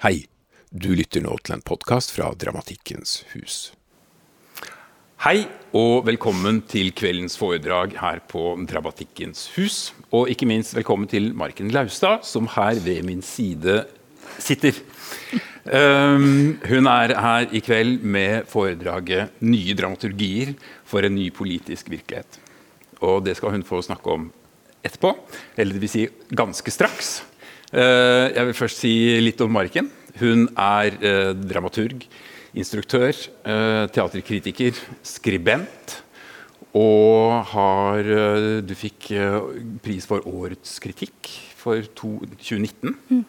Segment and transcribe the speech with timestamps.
[0.00, 0.22] Hei,
[0.72, 3.56] du lytter nå til en podkast fra Dramatikkens hus.
[5.20, 5.42] Hei
[5.76, 9.90] og velkommen til kveldens foredrag her på Dramatikkens hus.
[10.08, 13.82] Og ikke minst velkommen til Marken Laustad, som her ved min side
[14.40, 14.80] sitter.
[15.68, 22.40] Um, hun er her i kveld med foredraget 'Nye dramaturgier for en ny politisk virkelighet'.
[23.04, 24.30] Og det skal hun få snakke om
[24.80, 25.12] etterpå,
[25.58, 27.20] eller det vil si ganske straks.
[27.70, 28.92] Eh, jeg vil først si
[29.22, 29.90] litt om Marken.
[30.18, 32.02] Hun er eh, dramaturg,
[32.58, 33.14] instruktør,
[33.46, 36.00] eh, teaterkritiker, skribent.
[36.74, 38.06] Og har
[38.62, 39.08] Du fikk
[39.82, 41.26] pris for årets kritikk
[41.58, 42.94] for to, 2019.
[43.10, 43.24] Mm.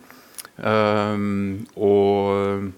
[0.62, 2.70] Um, og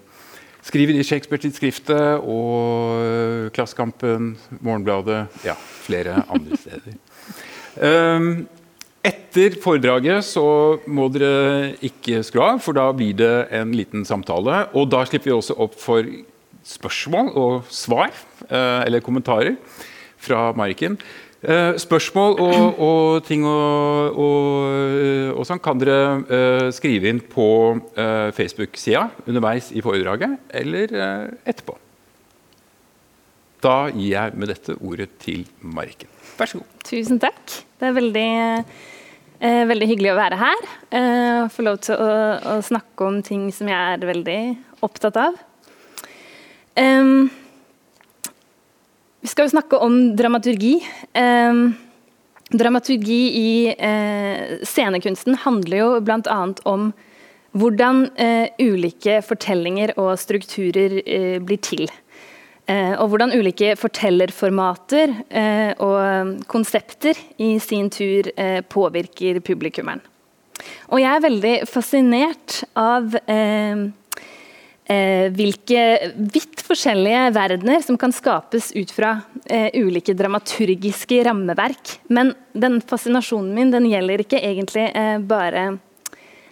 [0.64, 5.52] skriver i Shakespeare-tidsskriftet og Klassekampen, Morgenbladet Ja,
[5.84, 6.96] flere andre steder.
[7.76, 8.48] Um,
[9.04, 10.44] etter foredraget så
[10.88, 14.64] må dere ikke skru av, for da blir det en liten samtale.
[14.72, 16.08] Og da slipper vi også opp for
[16.64, 18.14] spørsmål og svar,
[18.48, 19.56] eh, eller kommentarer,
[20.16, 20.96] fra Mariken.
[21.42, 27.48] Eh, spørsmål og, og ting og, og, og, sånn kan dere eh, skrive inn på
[28.32, 30.96] Facebook-sida underveis i foredraget, eller
[31.44, 31.76] etterpå.
[33.64, 36.08] Da gir jeg med dette ordet til Mariken.
[36.38, 36.72] Vær så god.
[36.88, 37.60] Tusen takk.
[37.80, 38.28] Det er veldig
[39.42, 40.66] Eh, veldig hyggelig å være her.
[40.94, 42.10] Eh, få lov til å,
[42.54, 44.40] å, snakke om ting som jeg er veldig
[44.86, 45.40] opptatt av.
[46.74, 47.30] Um,
[49.22, 50.76] vi skal jo snakke om dramaturgi.
[51.16, 51.74] Um,
[52.50, 56.38] dramaturgi i eh, scenekunsten handler jo bl.a.
[56.68, 56.92] om
[57.54, 61.86] hvordan eh, ulike fortellinger og strukturer eh, blir til.
[62.64, 70.00] Eh, og hvordan ulike fortellerformater eh, og konsepter i sin tur eh, påvirker publikummeren.
[70.88, 73.16] Og jeg er veldig fascinert av
[74.84, 75.82] hvilke
[76.14, 79.16] vidt forskjellige verdener som kan skapes ut fra
[79.74, 81.96] ulike dramaturgiske rammeverk.
[82.14, 84.86] Men den fascinasjonen min den gjelder ikke egentlig
[85.26, 85.66] bare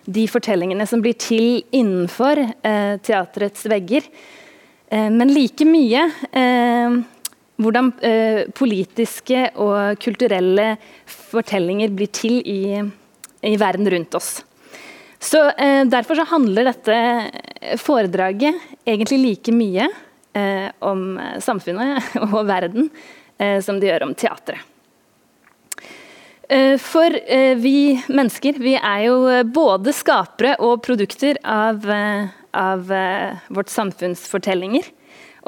[0.05, 2.43] de fortellingene som blir til innenfor
[3.07, 4.11] teaterets vegger.
[4.93, 6.05] Eh, men like mye
[6.37, 6.97] eh,
[7.63, 10.75] hvordan eh, politiske og kulturelle
[11.09, 12.83] fortellinger blir til i,
[13.49, 14.35] i verden rundt oss.
[15.23, 15.39] Så
[15.87, 16.95] Derfor så handler dette
[17.79, 19.85] foredraget egentlig like mye
[20.83, 21.05] om
[21.39, 22.89] samfunnet og verden
[23.63, 24.59] som det gjør om teatret.
[26.83, 27.15] For
[27.63, 27.77] vi
[28.11, 29.21] mennesker vi er jo
[29.55, 31.87] både skapere og produkter av
[32.53, 32.91] av
[33.49, 34.85] vårt samfunns fortellinger.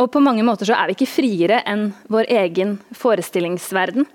[0.00, 4.06] Og på mange måter så er vi ikke friere enn vår egen forestillingsverden.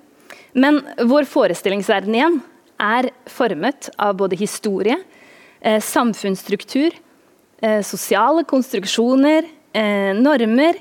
[0.53, 2.39] Men vår forestillingsverden igjen
[2.79, 4.97] er formet av både historie,
[5.61, 6.91] eh, samfunnsstruktur,
[7.61, 10.75] eh, sosiale konstruksjoner, eh, normer.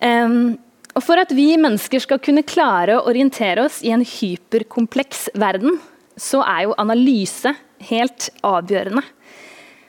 [0.00, 0.56] Eh,
[0.94, 5.80] og For at vi mennesker skal kunne klare å orientere oss i en hyperkompleks verden,
[6.18, 9.02] så er jo analyse helt avgjørende.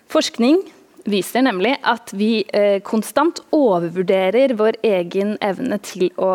[0.08, 0.64] Forskning
[1.04, 6.32] viser nemlig at vi eh, konstant overvurderer vår egen evne til å,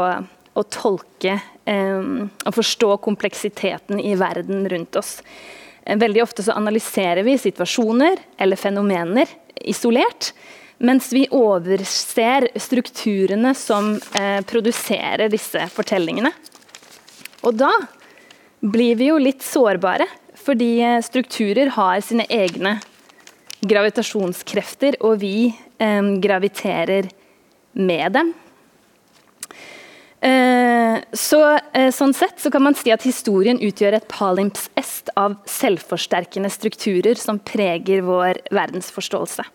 [0.54, 2.02] å tolke eh,
[2.44, 5.18] og forstå kompleksiteten i verden rundt oss.
[5.84, 9.30] Eh, veldig ofte så analyserer vi situasjoner eller fenomener
[9.64, 10.32] isolert,
[10.78, 13.96] mens vi overser strukturene som
[14.46, 16.30] produserer disse fortellingene.
[17.42, 17.72] Og da
[18.62, 20.06] blir vi jo litt sårbare,
[20.38, 22.76] fordi strukturer har sine egne
[23.60, 27.10] gravitasjonskrefter, og vi eh, graviterer
[27.78, 28.34] med dem.
[30.20, 31.42] Eh, så,
[31.72, 37.14] eh, sånn sett så kan man si at historien utgjør et palimpsest av selvforsterkende strukturer
[37.20, 39.46] som preger vår verdensforståelse.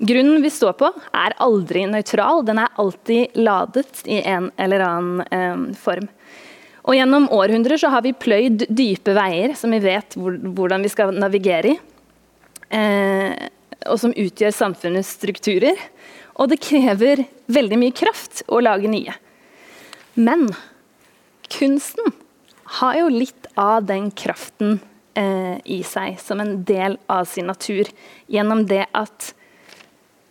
[0.00, 5.22] Grunnen vi står på, er aldri nøytral, den er alltid ladet i en eller annen
[5.30, 6.08] eh, form.
[6.88, 10.90] Og Gjennom århundrer så har vi pløyd dype veier som vi vet hvor, hvordan vi
[10.90, 11.78] skal navigere i
[12.70, 15.78] og som utgjør samfunnets strukturer.
[16.40, 19.14] Og det krever veldig mye kraft å lage nye.
[20.14, 20.48] Men
[21.50, 22.12] kunsten
[22.80, 24.78] har jo litt av den kraften
[25.18, 27.90] eh, i seg som en del av sin natur,
[28.30, 29.32] gjennom det at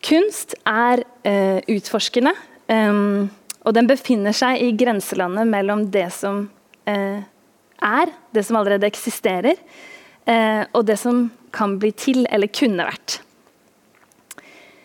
[0.06, 2.34] kunst er eh, utforskende.
[2.72, 3.04] eh,
[3.68, 6.46] og den befinner seg i grenselandet mellom det som
[6.88, 7.20] eh,
[7.80, 9.99] er, det som allerede eksisterer, eh,
[10.30, 13.20] og det som kan bli til eller kunne vært.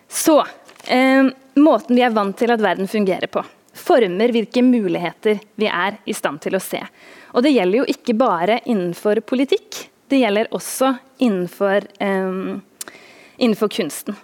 [0.08, 0.38] Så
[0.86, 3.42] eh, Måten vi er vant til at verden fungerer på,
[3.78, 6.80] former hvilke muligheter vi er i stand til å se.
[7.30, 12.98] Og Det gjelder jo ikke bare innenfor politikk, det gjelder også innenfor, eh,
[13.38, 14.18] innenfor kunsten.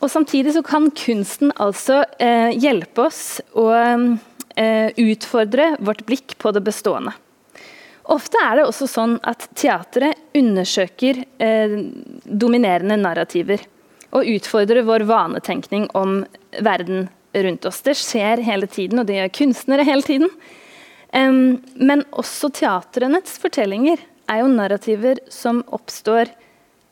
[0.00, 6.52] Og samtidig så kan kunsten altså eh, hjelpe oss å eh, utfordre vårt blikk på
[6.56, 7.12] det bestående.
[8.12, 11.78] Ofte er det også sånn at teatret undersøker eh,
[12.22, 13.64] dominerende narrativer
[14.14, 16.20] og utfordrer vår vanetenkning om
[16.62, 17.82] verden rundt oss.
[17.82, 20.30] Det skjer hele tiden, og det gjør kunstnere hele tiden.
[21.12, 24.00] Um, men også teatrenes fortellinger
[24.30, 26.30] er jo narrativer som oppstår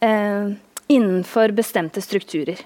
[0.05, 0.53] uh,
[0.89, 2.61] innenfor bestemte strukturer.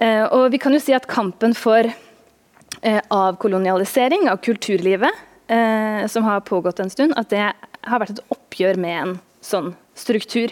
[0.00, 6.40] Uh, og vi kan jo si at kampen for uh, avkolonialisering av kulturlivet, som har
[6.42, 7.44] pågått en stund, at det
[7.86, 9.12] har vært et oppgjør med en
[9.44, 10.50] sånn struktur.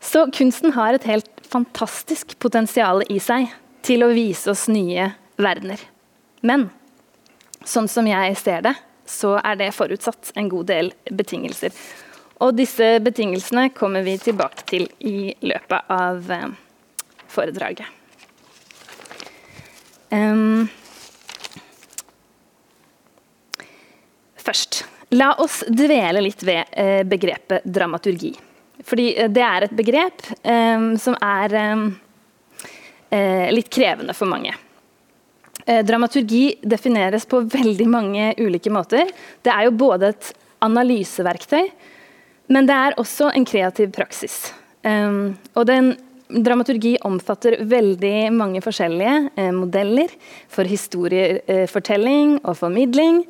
[0.00, 3.48] Så kunsten har et helt fantastisk potensial i seg
[3.82, 5.10] til å vise oss nye
[5.40, 5.80] verdener.
[6.40, 6.68] Men
[7.66, 8.74] sånn som jeg ser det,
[9.08, 11.72] så er det forutsatt en god del betingelser.
[12.44, 16.50] Og disse betingelsene kommer vi tilbake til i løpet av eh,
[17.32, 17.88] foredraget.
[20.08, 20.68] Um,
[24.48, 24.82] først,
[25.16, 28.32] la oss dvele litt ved eh, begrepet dramaturgi.
[28.86, 31.86] Fordi eh, det er et begrep um, som er um,
[33.54, 34.52] litt krevende for mange.
[35.84, 39.08] Dramaturgi defineres på veldig mange ulike måter.
[39.44, 40.28] Det er jo både et
[40.64, 41.66] analyseverktøy,
[42.52, 44.46] men det er også en kreativ praksis.
[44.84, 45.92] Um, og den
[46.28, 50.12] Dramaturgi omfatter veldig mange forskjellige eh, modeller
[50.52, 53.22] for historiefortelling og formidling.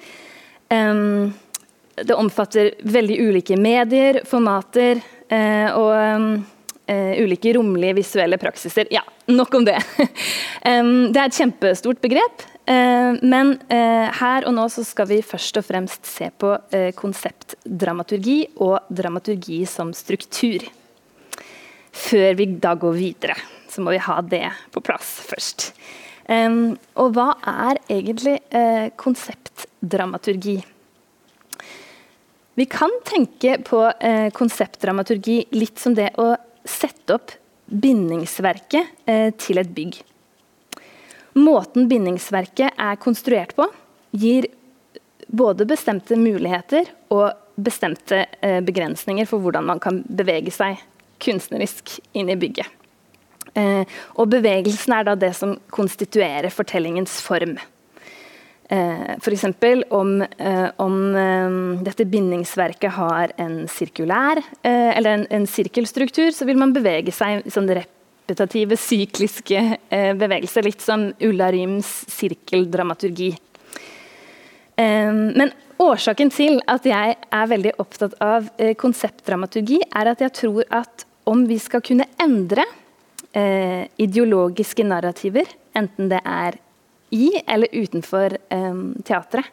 [0.69, 6.55] Det omfatter veldig ulike medier, formater, Eh, og
[6.89, 8.89] Uh, ulike romlige visuelle praksiser.
[8.89, 9.75] Ja, nok om det.
[10.01, 15.67] det er et kjempestort begrep, uh, men her og nå så skal vi først og
[15.69, 16.55] fremst se på
[16.97, 20.65] konseptdramaturgi og dramaturgi som struktur.
[21.93, 23.37] Før vi da går videre,
[23.69, 25.75] så må vi ha det på plass først.
[26.29, 28.35] Um, og hva er egentlig
[29.01, 30.59] konseptdramaturgi?
[32.59, 36.33] Vi kan tenke på uh, konseptdramaturgi litt som det å
[36.69, 37.33] sette opp
[37.71, 40.01] bindingsverket uh, til et bygg.
[41.39, 43.69] Måten bindingsverket er konstruert på,
[44.11, 44.51] gir
[45.29, 48.25] både bestemte muligheter og bestemte
[48.65, 50.81] begrensninger for hvordan man kan bevege seg
[51.23, 52.78] kunstnerisk inn i bygget.
[53.55, 53.85] Eh,
[54.19, 57.57] og bevegelsen er da det som konstituerer fortellingens form.
[58.71, 59.45] Eh, F.eks.
[59.91, 66.59] om, eh, om eh, dette bindingsverket har en sirkulær eller en, en, sirkelstruktur, så vil
[66.61, 69.63] man bevege seg i sånn repetative, sykliske
[70.21, 70.67] bevegelser.
[70.67, 73.31] Litt som Ulla Ryms sirkeldramaturgi.
[74.79, 81.07] Men årsaken til at jeg er veldig opptatt av konseptdramaturgi, er at jeg tror at
[81.27, 82.69] om vi skal kunne endre
[83.37, 86.57] ideologiske narrativer, enten det er
[87.15, 89.47] i eller utenfor eh, teatret,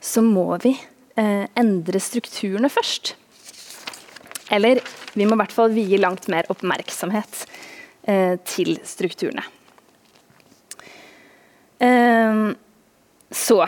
[0.00, 0.74] så må vi
[1.16, 3.14] eh, endre strukturene først.
[4.52, 4.82] Eller
[5.14, 7.44] vi må i hvert fall vie langt mer oppmerksomhet
[8.02, 9.46] eh, til strukturene.
[11.84, 12.52] Ehm,
[13.34, 13.64] så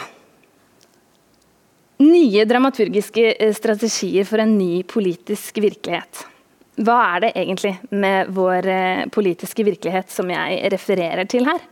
[1.97, 6.27] Nye dramaturgiske eh, strategier for en ny politisk virkelighet.
[6.77, 11.63] Hva er det egentlig med vår eh, politiske virkelighet som jeg refererer til her?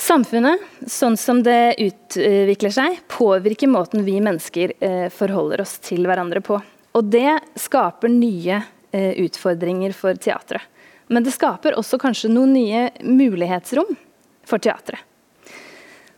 [0.00, 6.40] Samfunnet, sånn som det utvikler seg, påvirker måten vi mennesker eh, forholder oss til hverandre
[6.40, 6.56] på.
[6.96, 8.62] Og det skaper nye
[8.96, 10.64] eh, utfordringer for teatret.
[11.12, 13.92] Men det skaper også kanskje noen nye mulighetsrom
[14.48, 15.04] for teatret.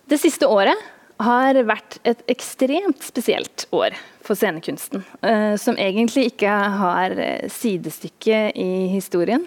[0.07, 0.79] Det siste året
[1.23, 5.05] har vært et ekstremt spesielt år for scenekunsten.
[5.23, 6.53] Eh, som egentlig ikke
[6.83, 7.17] har
[7.53, 9.47] sidestykke i historien.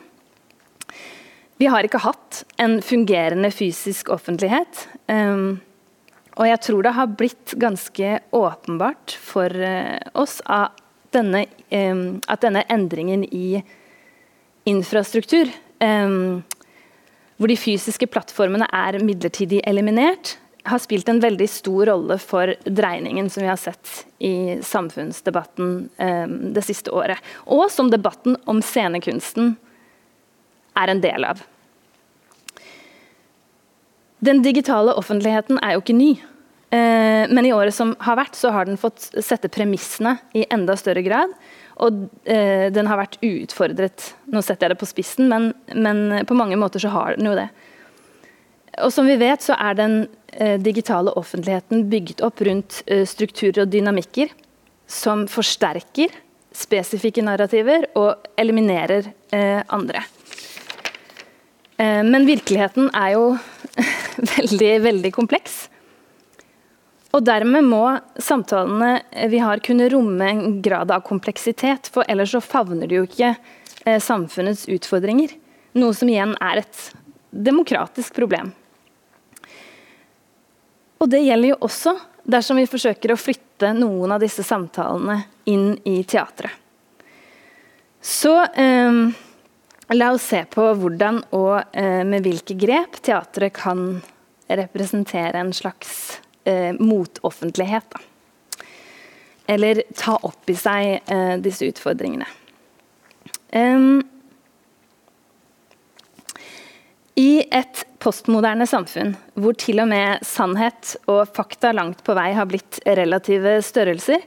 [1.58, 4.88] Vi har ikke hatt en fungerende fysisk offentlighet.
[5.08, 5.62] Um,
[6.36, 9.48] og jeg tror det har blitt ganske åpenbart for
[10.20, 10.82] oss at
[11.16, 13.62] denne, at denne, endringen i
[14.68, 15.48] infrastruktur,
[15.80, 23.30] hvor de fysiske plattformene er midlertidig eliminert, har spilt en veldig stor rolle for dreiningen
[23.30, 25.76] som vi har sett i samfunnsdebatten
[26.56, 27.22] det siste året.
[27.46, 29.54] Og som debatten om scenekunsten
[30.76, 31.44] er en del av.
[34.26, 36.14] Den digitale offentligheten er jo ikke ny.
[36.74, 40.76] Eh, men i året som har vært, så har den fått sette premissene i enda
[40.80, 41.36] større grad.
[41.84, 44.14] Og eh, den har vært utfordret.
[44.32, 47.36] Nå setter jeg det på spissen, men, men, på mange måter så har den jo
[47.38, 47.50] det.
[48.84, 50.25] Og som vi vet, så er den eh,
[50.60, 54.34] digitale offentligheten bygget opp rundt strukturer og dynamikker
[54.92, 56.12] som forsterker
[56.56, 60.04] spesifikke narrativer og eliminerer eh, andre.
[61.78, 63.26] Eh, men virkeligheten er jo
[64.36, 65.66] veldig, veldig kompleks.
[67.16, 67.84] Og dermed må
[68.20, 73.08] samtalene vi har kunne romme en grad av kompleksitet, for ellers så favner de jo
[73.08, 73.34] ikke
[73.86, 75.36] eh, samfunnets utfordringer.
[75.76, 76.86] Noe som igjen er et
[77.36, 78.54] demokratisk problem.
[81.02, 85.22] Og det gjelder jo også dersom vi forsøker å flytte noen av disse samtalene
[85.52, 86.64] inn i teatret.
[88.06, 88.98] Så eh,
[89.98, 94.02] la oss se på hvordan og eh, med hvilke grep teatret kan
[94.46, 97.88] representere en slags eh, motoffentlighet.
[97.90, 98.66] Da.
[99.56, 102.28] Eller ta opp i seg eh, disse utfordringene.
[103.56, 104.04] Um,
[107.16, 112.48] I et postmoderne samfunn hvor til og med sannhet og fakta langt på vei har
[112.50, 114.20] blitt relative størrelser,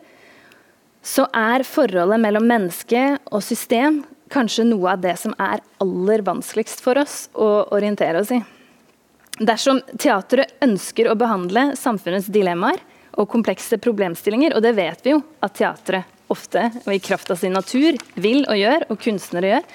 [1.04, 4.00] så er forholdet mellom menneske og system
[4.33, 8.40] kanskje noe av det som er aller vanskeligst for oss å orientere oss i.
[9.38, 12.80] Dersom teatret ønsker å behandle samfunnets dilemmaer
[13.18, 17.38] og komplekse problemstillinger, og det vet vi jo at teatret ofte og i kraft av
[17.40, 19.71] sin natur vil og gjør, og kunstnere gjør,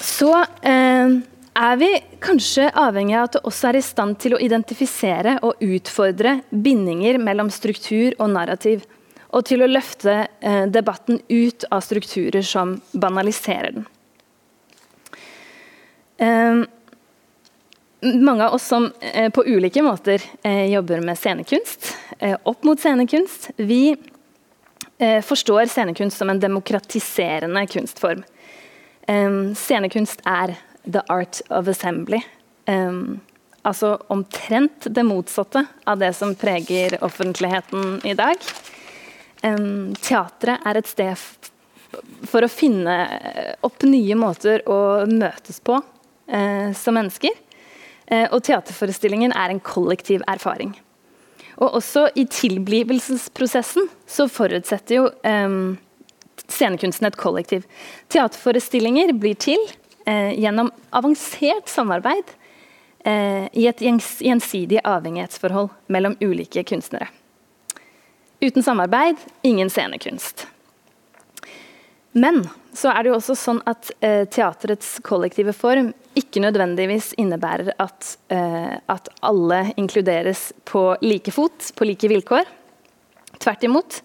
[0.00, 0.30] så
[0.62, 1.16] eh,
[1.58, 1.90] er vi
[2.22, 7.18] kanskje avhengig av at det også er i stand til å identifisere og utfordre bindinger
[7.22, 8.86] mellom struktur og narrativ.
[9.34, 13.88] Og til å løfte eh, debatten ut av strukturer som banaliserer den.
[16.18, 16.66] Eh,
[18.02, 22.80] mange av oss som eh, på ulike måter eh, jobber med scenekunst, eh, opp mot
[22.80, 23.96] scenekunst, vi
[24.98, 28.24] forstår scenekunst som en demokratiserende kunstform.
[29.08, 32.20] Scenekunst er the art of assembly.
[33.62, 38.36] altså omtrent det motsatte av det som preger offentligheten i dag.
[39.40, 41.16] teatret er et sted
[42.28, 42.96] for å finne
[43.64, 47.32] opp nye måter å møtes på uh, som mennesker.
[48.08, 50.74] Uh, og teaterforestillingen er en kollektiv erfaring.
[51.58, 55.76] Og også i tilblivelsesprosessen så forutsetter jo um,
[56.46, 57.66] scenekunsten et kollektiv.
[58.08, 59.60] Teaterforestillinger blir til
[60.06, 62.34] eh, gjennom avansert samarbeid
[63.04, 67.10] eh, i et gjensidig avhengighetsforhold mellom ulike kunstnere.
[68.40, 70.46] Uten samarbeid ingen scenekunst.
[72.12, 77.72] Men så er det jo også sånn at eh, teaterets kollektive form ikke nødvendigvis innebærer
[77.82, 82.46] at, eh, at, alle inkluderes på like fot, på like vilkår.
[83.38, 84.00] Tvert imot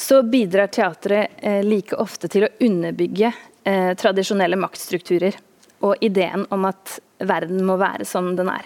[0.00, 3.28] så bidrar teatret eh, like ofte til å underbygge
[3.68, 5.36] eh, tradisjonelle maktstrukturer
[5.84, 8.64] og ideen om at verden må være som den er.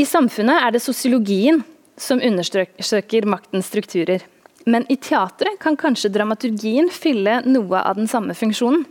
[0.00, 1.60] I samfunnet er det sosiologien
[2.00, 4.24] som undersøker maktens strukturer.
[4.64, 8.86] Men i teatret kan kanskje dramaturgien fylle noe av den samme funksjonen.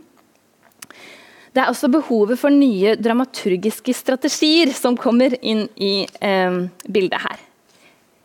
[1.54, 7.42] Det er også behovet for nye dramaturgiske strategier som kommer inn i eh, bildet her.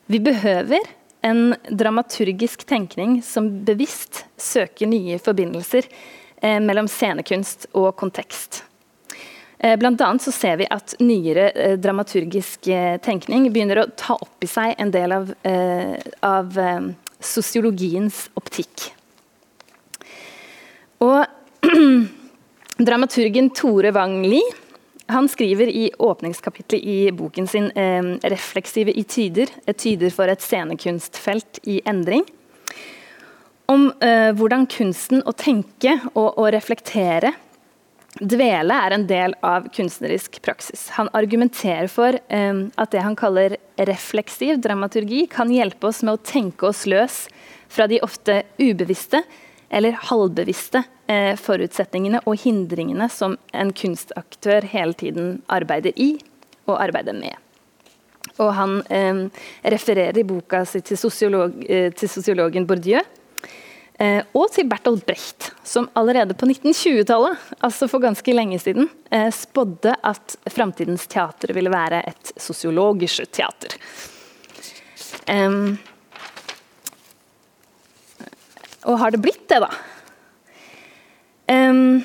[0.10, 0.88] Vi behøver
[1.22, 5.88] en dramaturgisk tenkning som bevisst søker nye forbindelser
[6.42, 8.64] eh, mellom scenekunst og kontekst.
[9.60, 14.16] Eh, blant annet så ser vi at nyere eh, dramaturgisk eh, tenkning begynner å ta
[14.16, 16.56] opp i seg en del av, eh, av
[17.20, 18.88] sosiologiens optikk.
[21.04, 21.68] Og
[22.90, 24.56] dramaturgen Tore Wang Lie
[25.10, 30.42] han skriver i åpningskapitlet i boken sin eh, 'Refleksive i tyder', et tyder for et
[30.42, 32.26] scenekunstfelt i endring,
[33.70, 37.34] om eh, hvordan kunsten å tenke og å reflektere
[38.20, 40.88] Dvele er en del av kunstnerisk praksis.
[40.98, 46.24] Han argumenterer for eh, at det han kaller refleksiv dramaturgi, kan hjelpe oss med å
[46.26, 47.28] tenke oss løs
[47.70, 49.22] fra de ofte ubevisste
[49.70, 56.16] eller halvbevisste eh, forutsetningene og hindringene som en kunstaktør hele tiden arbeider i
[56.70, 57.38] og arbeider med.
[58.40, 59.26] Og han eh,
[59.76, 63.04] refererer i boka si til, sosiolog, eh, til sosiologen Bourdieu,
[64.00, 69.28] Eh, og til Bertolt Brecht, som allerede på 1920-tallet, altså for ganske lenge siden, eh,
[69.28, 73.76] spådde at framtidens teater ville være et sosiologisk teater.
[75.28, 75.78] Um,
[78.90, 79.70] og har det blitt det, da?
[81.50, 82.02] Um,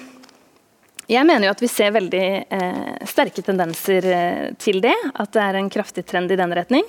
[1.11, 4.95] jeg mener jo at vi ser veldig eh, sterke tendenser eh, til det.
[5.13, 6.87] At det er en kraftig trend i den retning.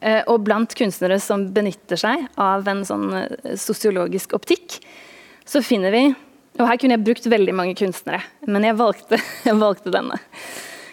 [0.00, 4.78] Eh, og blant kunstnere som benytter seg av en sånn eh, sosiologisk optikk,
[5.44, 6.04] så finner vi
[6.60, 9.16] Og her kunne jeg brukt veldig mange kunstnere, men jeg valgte,
[9.48, 10.18] jeg valgte denne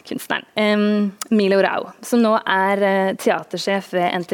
[0.07, 1.11] kunstneren.
[1.35, 4.31] Milo Rau, som nå er uh, teatersjef ved NT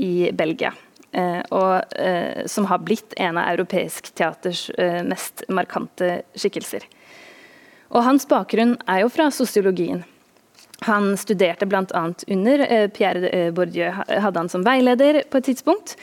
[0.00, 0.72] i Belgia.
[1.12, 4.62] Og som har blitt en av europeisk teaters
[5.04, 6.86] mest markante skikkelser.
[7.92, 10.00] Og hans bakgrunn er jo fra sosiologien.
[10.88, 12.04] Han studerte bl.a.
[12.32, 12.64] under
[12.96, 15.98] Pierre Bourdieu, hadde han som veileder på et tidspunkt.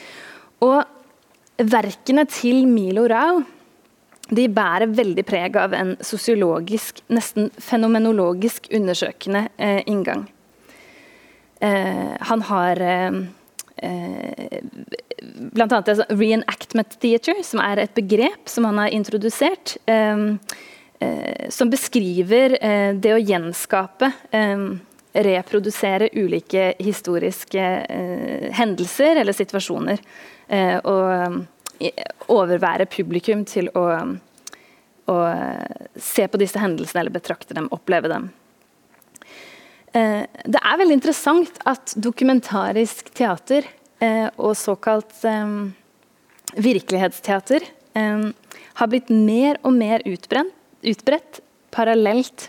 [0.62, 0.84] Og
[1.58, 3.42] verkene til Milo Rau
[4.30, 10.28] de bærer veldig preg av en sosiologisk, nesten fenomenologisk undersøkende eh, inngang.
[11.66, 13.18] Eh, han har eh,
[13.82, 14.60] eh
[15.52, 15.78] bl.a.
[15.80, 19.78] et reenactment theater, som er et begrep som han har introdusert.
[19.86, 20.26] Eh,
[21.00, 22.58] eh, som beskriver
[23.00, 24.12] det å gjenskape
[25.14, 27.64] reprodusere ulike historiske
[28.56, 30.04] hendelser eller situasjoner.
[30.84, 31.46] og
[32.28, 33.86] overvære publikum til å,
[35.10, 35.18] å,
[35.96, 38.30] se på disse hendelsene eller betrakte dem, oppleve dem.
[39.94, 43.66] Eh, det er veldig interessant at dokumentarisk teater
[44.04, 45.54] eh, og såkalt eh,
[46.58, 47.66] virkelighetsteater
[48.00, 50.54] har blitt mer og mer utbredt,
[50.88, 51.40] utbredt
[51.74, 52.46] parallelt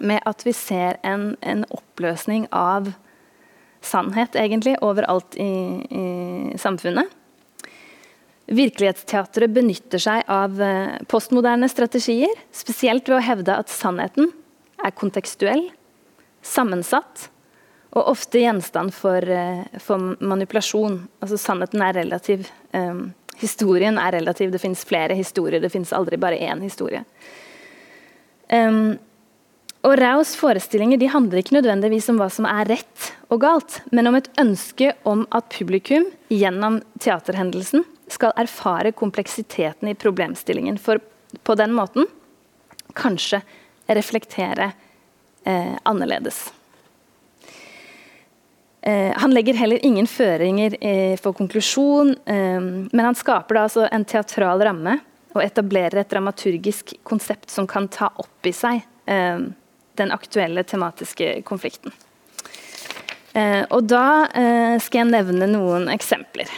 [0.00, 2.88] med at vi ser en, en, oppløsning av
[3.84, 5.52] sannhet, egentlig, overalt i,
[5.94, 7.12] i samfunnet.
[8.50, 10.58] Virkelighetsteatret benytter seg av
[11.12, 14.32] postmoderne strategier, spesielt ved å hevde at sannheten
[14.82, 15.68] er kontekstuell,
[16.48, 17.28] sammensatt
[17.96, 21.08] og ofte gjenstand for, eh, for manipulasjon.
[21.22, 22.48] Altså Sannheten er relativ.
[22.72, 24.52] Um, historien er relativ.
[24.52, 27.04] Det fins flere historier, det fins aldri bare én historie.
[28.50, 28.98] Um,
[29.86, 34.10] og Raus forestillinger de handler ikke nødvendigvis om hva som er rett og galt, men
[34.10, 40.98] om et ønske om at publikum gjennom teaterhendelsen skal erfare kompleksiteten i problemstillingen, for
[41.44, 42.08] på den måten
[42.98, 43.42] kanskje
[43.88, 44.72] reflektere
[45.44, 46.52] annerledes.
[48.88, 52.60] Eh, han legger heller ingen føringer eh, for konklusjon, eh,
[52.92, 54.98] men han skaper altså en teatral ramme
[55.34, 58.80] og etablerer et dramaturgisk konsept som kan ta opp i seg
[59.10, 59.42] eh,
[59.98, 61.92] den aktuelle tematiske konflikten.
[63.34, 64.06] Eh, og da
[64.80, 66.48] skal jeg nevne noen eksempler.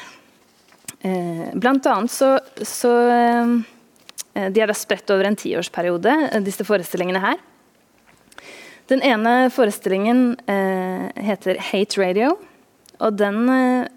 [1.00, 6.66] Eh, blant annet så, så eh, De er da spredt over en tiårsperiode, eh, disse
[6.68, 7.40] forestillingene her.
[8.90, 12.35] Den ene forestillingen eh, heter 'Hate Radio'.
[12.98, 13.48] Og den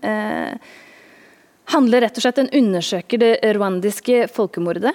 [0.05, 0.53] eh,
[1.73, 4.93] handler rett og slett Den undersøker det rwandiske folkemordet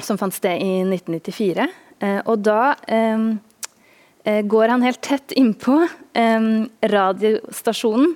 [0.00, 1.66] som fant sted i 1994.
[2.00, 2.76] Eh, og da
[4.20, 5.74] går han helt tett innpå
[6.92, 8.10] radiostasjonen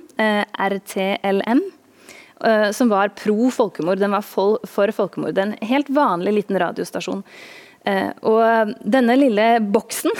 [0.52, 1.62] RTLM
[2.76, 3.98] som var pro folkemord.
[3.98, 5.38] Den var for folkemord.
[5.40, 7.24] En helt vanlig liten radiostasjon.
[7.84, 10.12] Uh, og denne lille boksen,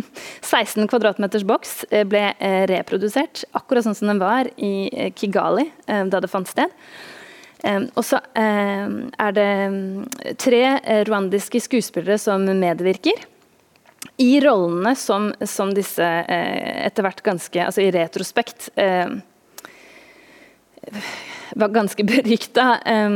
[0.40, 2.30] 16 kvadratmeters boks, uh, ble
[2.70, 6.72] reprodusert akkurat sånn som den var i Kigali da det fant sted.
[7.92, 10.04] og så er det mm,
[10.40, 10.62] tre
[11.04, 13.20] rwandiske skuespillere som medvirker
[14.20, 18.70] i rollene som, som disse etter hvert ganske Altså i retrospekt
[21.56, 23.10] var ganske berykta eh,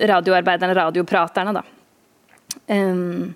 [0.00, 1.64] radioarbeiderne, radiopraterne, da.
[2.66, 3.34] Um,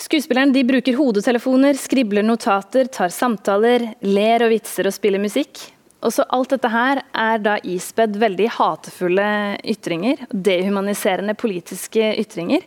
[0.00, 5.70] skuespilleren de bruker hodetelefoner, skribler notater, tar samtaler, ler og vitser og spiller musikk.
[6.04, 9.28] Og så Alt dette her er da ispedd veldig hatefulle
[9.72, 10.26] ytringer.
[10.28, 12.66] Dehumaniserende politiske ytringer.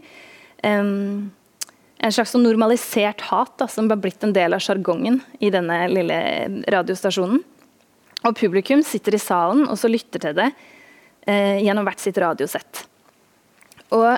[0.66, 1.30] Um,
[1.98, 5.84] en slags sånn normalisert hat da, som har blitt en del av sjargongen i denne
[5.92, 6.18] lille
[6.70, 7.44] radiostasjonen.
[8.26, 10.50] Og publikum sitter i salen og så lytter til det
[11.28, 12.84] eh, gjennom hvert sitt radiosett.
[13.96, 14.10] Og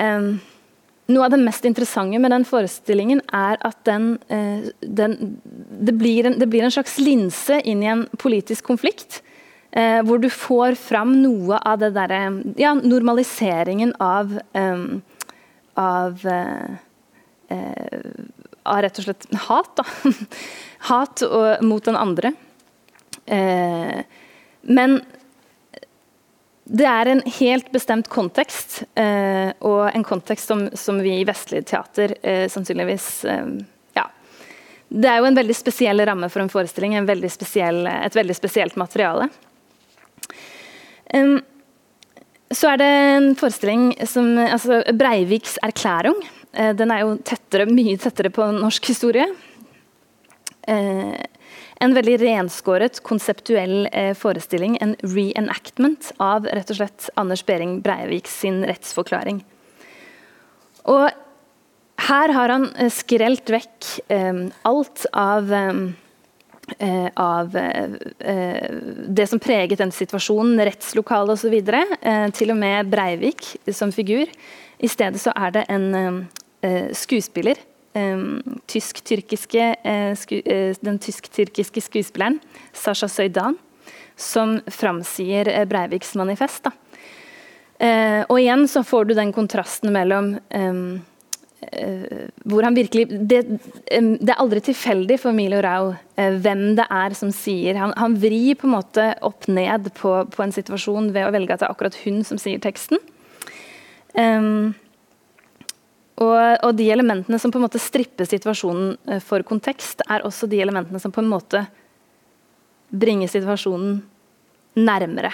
[0.00, 0.28] eh,
[1.10, 6.30] noe av det mest interessante med den forestillingen er at den, eh, den det, blir
[6.30, 9.22] en, det, blir en, slags linse inn i en politisk konflikt.
[9.70, 12.24] Eh, hvor du får fram noe av det derre
[12.58, 14.86] ja, normaliseringen av eh,
[15.80, 16.78] av eh,
[18.70, 19.70] av rett og slett hat.
[19.78, 19.84] Da.
[20.90, 22.34] hat og, mot den andre.
[23.26, 24.02] Eh,
[24.60, 25.00] men
[26.70, 31.64] det er en helt bestemt kontekst, eh, og en kontekst som, som vi i vestlig
[31.66, 33.46] teater eh, sannsynligvis eh,
[33.98, 34.04] Ja.
[34.88, 38.36] Det er jo en veldig spesiell ramme for en forestilling, en veldig spesiell, et veldig
[38.38, 39.26] spesielt materiale.
[41.14, 41.40] Um,
[42.54, 46.16] så er det en forestilling som altså Breiviks erklæring.
[46.52, 49.26] Eh, den er jo tettere, mye tettere på norsk historie.
[50.70, 51.18] Eh,
[51.80, 58.28] en veldig renskåret, konseptuell eh, forestilling, en reenactment av rett og slett Anders Behring Breivik
[58.28, 59.40] sin rettsforklaring.
[60.88, 61.08] Og
[62.08, 65.52] her har han eh, skrelt vekk eh, alt av
[67.18, 71.56] av det som preget den situasjonen, rettslokalet osv.
[71.58, 74.30] Eh, til og med Breivik som figur.
[74.78, 75.88] I stedet så er det en
[76.94, 77.58] skuespiller.
[77.94, 78.24] Eh,
[78.70, 80.36] tysk-tyrkiske, eh, sku,
[80.80, 82.38] den tysk-tyrkiske skuespilleren
[82.72, 83.58] Sasha Søydan
[84.16, 86.68] som framsier Breiviks manifest.
[86.68, 86.74] Da.
[88.28, 90.34] og igjen så får du den kontrasten mellom
[91.60, 93.42] Eh, hvor han virkelig det,
[93.84, 98.14] det, er aldri tilfeldig for Milo Rau eh, hvem det er som sier Han, han
[98.16, 101.68] vrir på en måte opp ned på, på, en situasjon ved å velge at det
[101.68, 102.96] er akkurat hun som sier teksten.
[104.16, 104.72] Um,
[106.20, 110.48] og, og, de elementene som på en måte stripper situasjonen eh, for kontekst, er også
[110.50, 111.64] de elementene som på en måte
[112.90, 114.00] bringer situasjonen
[114.80, 115.32] nærmere.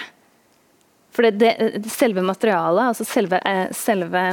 [1.11, 3.39] For det, det, selve materialet, altså selve,
[3.75, 4.23] selve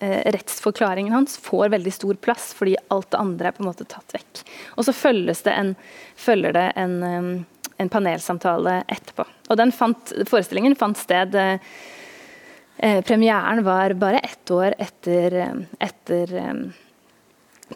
[0.00, 3.86] eh, rettsforklaringen hans får veldig stor plass, fordi alt det andre er på en måte
[3.88, 4.42] tatt vekk.
[4.74, 4.94] Og så
[5.46, 5.74] det en,
[6.18, 6.96] følger det en,
[7.78, 9.24] en, panelsamtale etterpå.
[9.48, 11.36] Og den fant, Forestillingen fant sted
[12.80, 15.36] eh, eh, Premieren var bare ett år etter,
[15.78, 16.34] etter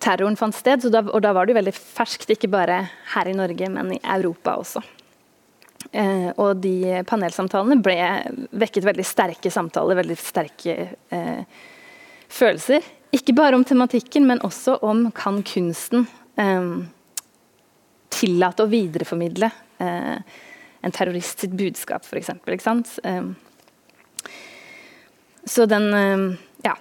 [0.00, 2.82] terroren fant sted, da, og da var det veldig ferskt, ikke bare
[3.14, 4.82] her i Norge, men i Europa også.
[5.92, 7.96] Eh, og de panelsamtalene ble
[8.56, 10.76] vekket veldig sterke samtaler, veldig sterke
[11.14, 11.44] eh,
[12.32, 12.84] følelser.
[13.14, 16.08] Ikke bare om tematikken, men også om kan kunsten
[16.40, 16.70] eh,
[18.14, 19.50] tillate å videreformidle
[19.82, 20.16] eh,
[20.84, 22.98] en terrorist sitt budskap, f.eks.
[23.04, 23.28] Eh,
[25.46, 26.26] så den eh,
[26.64, 26.74] ja,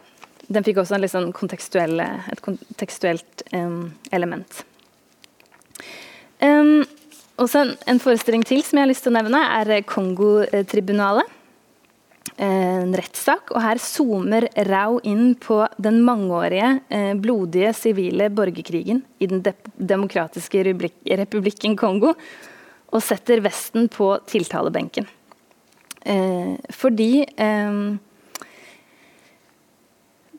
[0.48, 4.64] den fikk også sånn kontekstuell, et kontekstuelt um, element.
[6.44, 6.84] Um,
[7.40, 11.40] også en, en, forestilling til som jeg har lyst til å nevne, er Kongotribunalet
[12.42, 13.52] en rettssak.
[13.54, 19.54] Og her zoomer Rau inn på den mangeårige, eh, blodige sivile borgerkrigen i Den de
[19.78, 22.14] demokratiske republikken Kongo,
[22.94, 25.08] og setter Vesten på tiltalebenken.
[26.06, 27.98] Eh, fordi eh,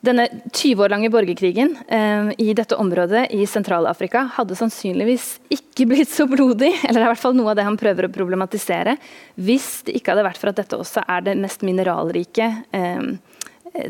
[0.05, 6.11] denne 20 år lange borgerkrigen eh, i dette området i Sentral-Afrika hadde sannsynligvis ikke blitt
[6.11, 8.97] så blodig, eller er i hvert fall noe av det han prøver å problematisere,
[9.35, 13.07] hvis det ikke hadde vært for at dette også er det mest mineralrike, eh,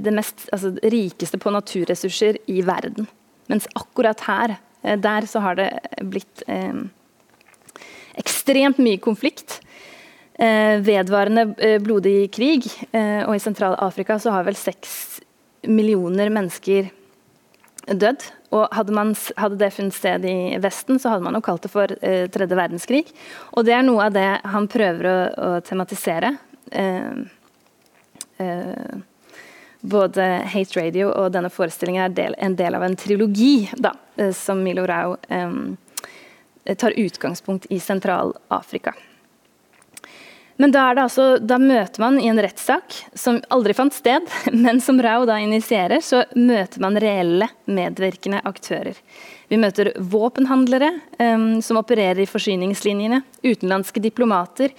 [0.01, 3.09] det mest altså, rikeste på naturressurser i verden.
[3.51, 5.69] Mens akkurat her, eh, der så har det
[6.01, 6.85] blitt eh,
[8.17, 9.59] ekstremt mye konflikt.
[10.35, 15.14] Eh, vedvarende eh, blodig krig, og i Sentral-Afrika så har vel seks
[15.67, 16.91] millioner mennesker
[17.85, 18.25] dødd.
[18.55, 21.71] Og hadde, man, hadde, det funnet sted i Vesten, så hadde man jo kalt det
[21.73, 23.03] for eh, tredje verdenskrig.
[23.53, 26.35] Og det er noe av det han prøver å, å tematisere.
[26.71, 27.25] Eh,
[28.43, 28.95] eh,
[29.85, 34.31] både Hate Radio og denne forestillingen er del, en del av en trilogi da, eh,
[34.33, 38.95] som Milo Rau eh, tar utgangspunkt i Sentral-Afrika.
[40.57, 44.23] Men da, altså, da, møter man i en rettssak som aldri fant sted,
[44.65, 48.95] men som Rau da initierer, så møter man reelle medvirkende aktører.
[49.51, 54.71] Vi møter våpenhandlere um, som opererer i forsyningslinjene, utenlandske diplomater,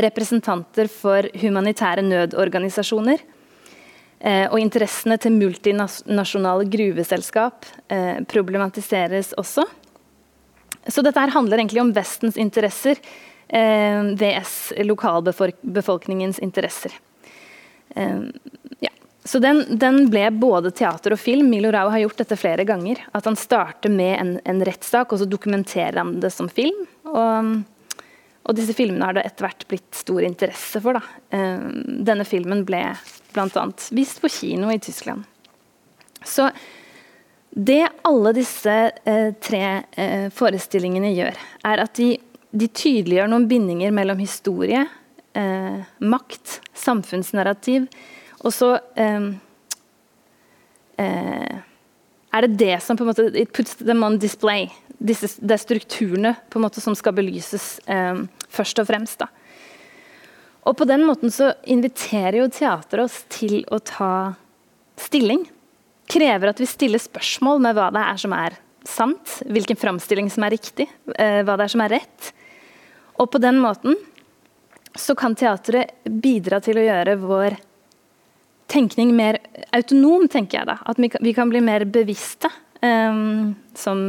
[0.00, 3.20] representanter for humanitære nødorganisasjoner.
[4.20, 9.68] Uh, og interessene til multinasjonale gruveselskap uh, problematiseres også.
[10.88, 16.94] Så dette her handler egentlig om Vestens interesser eh, VS lokalbefolkningens interesser.
[17.94, 18.20] Eh,
[18.80, 18.90] ja.
[19.24, 21.50] Så den, den, ble både teater og film.
[21.50, 23.02] Milo Rau har gjort dette flere ganger.
[23.12, 26.86] At han starter med en, en rettssak, og så dokumenterer han det som film.
[27.04, 27.50] Og,
[28.42, 31.00] og disse filmene har det etter hvert blitt stor interesse for.
[31.36, 31.66] Eh,
[32.10, 32.84] denne filmen ble
[33.34, 33.66] bl.a.
[33.94, 35.26] vist på kino i Tyskland.
[36.24, 36.48] Så
[37.50, 39.64] det alle disse eh, tre
[39.98, 42.12] eh, forestillingene gjør, er at de
[42.50, 44.82] de tydeliggjør noen bindinger mellom historie,
[45.38, 47.86] eh, makt, samfunnsnarrativ.
[48.40, 49.26] Og så eh,
[50.98, 51.58] eh,
[52.30, 54.68] er det det som på en måte It puts them on display.
[55.00, 59.22] Disse, det er strukturene på en måte som skal belyses eh, først og fremst.
[59.22, 59.30] da.
[60.68, 64.34] Og på den måten så inviterer jo teateret oss til å ta
[65.00, 65.46] stilling.
[66.10, 70.44] Krever at vi stiller spørsmål med hva det er som er sant, hvilken framstilling som
[70.44, 70.86] er riktig,
[71.16, 72.30] eh, hva det er som er rett.
[73.20, 73.96] Og på den måten
[74.98, 77.58] så kan teatret bidra til å gjøre vår
[78.70, 79.38] tenkning mer
[79.74, 80.78] autonom, tenker jeg da.
[80.86, 82.50] At vi kan, bli mer bevisste
[82.82, 84.02] um, som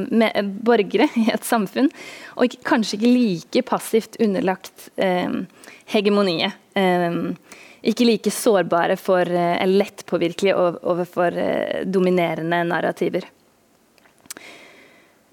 [0.66, 1.90] borgere i et samfunn.
[2.38, 5.44] Og ikke, kanskje ikke like passivt underlagt um,
[5.92, 6.58] hegemoniet.
[6.78, 7.36] Um,
[7.82, 13.26] ikke like sårbare for, uh, eller lettpåvirkelige overfor uh, dominerende narrativer.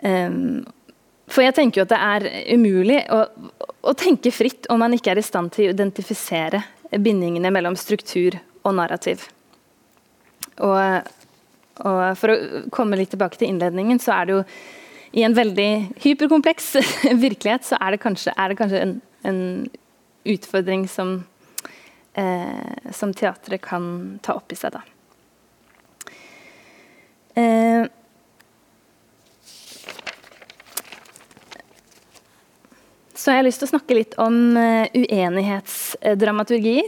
[0.02, 0.64] Um,
[1.28, 3.22] For jeg tenker jo at det er umulig å,
[3.84, 8.38] å, tenke fritt om man ikke er i stand til å identifisere bindingene mellom struktur
[8.64, 9.26] og narrativ.
[10.64, 11.10] Og,
[11.84, 14.44] og for å komme litt tilbake til innledningen, så er det jo
[15.18, 15.70] i en veldig
[16.02, 16.74] hyperkompleks
[17.24, 18.94] virkelighet så er det kanskje, er det kanskje en,
[19.28, 19.42] en,
[20.28, 21.22] utfordring som,
[22.20, 24.82] eh, som teatret kan ta opp i seg, da.
[27.38, 27.86] Eh,
[33.18, 36.87] Så jeg har lyst til å snakke litt om uh, uenighetsdramaturgier.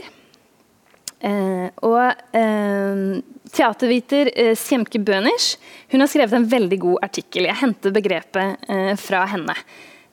[1.21, 3.19] Uh, og uh,
[3.53, 5.59] teaterviter uh, Sjemke Bønisch
[5.91, 7.49] hun har skrevet en veldig god artikkel.
[7.49, 8.63] Jeg henter begrepet
[9.01, 9.53] fra henne.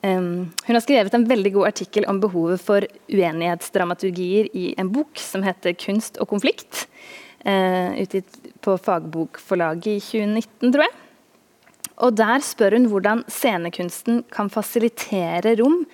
[0.02, 5.22] Um, hun har skrevet en veldig god artikkel om behovet for uenighetsdramaturgier i en bok
[5.22, 6.86] som heter 'Kunst og konflikt',
[7.46, 10.94] utgitt på Fagbokforlaget i 2019, tror jeg.
[12.04, 15.86] Og Der spør hun hvordan scenekunsten kan fasilitere rom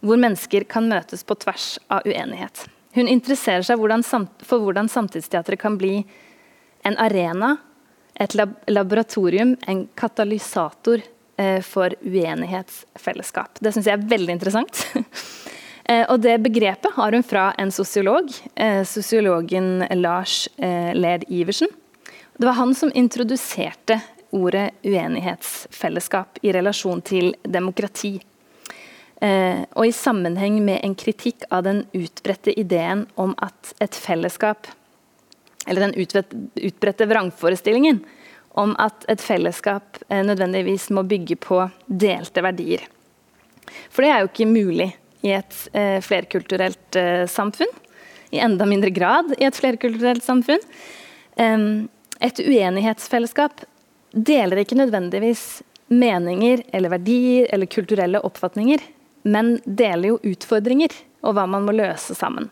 [0.00, 2.66] hvor mennesker kan møtes på tvers av uenighet.
[2.96, 6.00] Hun interesserer seg for hvordan samtidsteatret kan bli
[6.82, 7.56] en arena,
[8.20, 11.02] et lab laboratorium, en katalysator
[11.38, 13.60] eh, for uenighetsfellesskap.
[13.60, 14.82] Det syns jeg er veldig interessant.
[15.90, 21.70] eh, og det begrepet har hun fra en sosiolog, eh, sosiologen Lars Led Iversen.
[22.40, 28.18] Det var han som introduserte ordet uenighetsfellesskap i relasjon til demokrati.
[29.20, 34.70] Eh, og i sammenheng med en kritikk av den utbredte ideen om at et fellesskap
[35.68, 35.92] Eller den
[36.56, 37.98] utbredte vrangforestillingen
[38.58, 42.80] om at et fellesskap eh, nødvendigvis må bygge på delte verdier.
[43.92, 44.88] For det er jo ikke mulig
[45.20, 46.98] i et eh, flerkulturelt
[47.30, 47.70] samfunn.
[48.32, 50.64] I enda mindre grad i et flerkulturelt samfunn.
[52.20, 53.62] et uenighetsfellesskap
[54.12, 58.80] deler ikke nødvendigvis meninger eller verdier eller kulturelle oppfatninger
[59.22, 62.48] men deler jo utfordringer og hva man må løse sammen.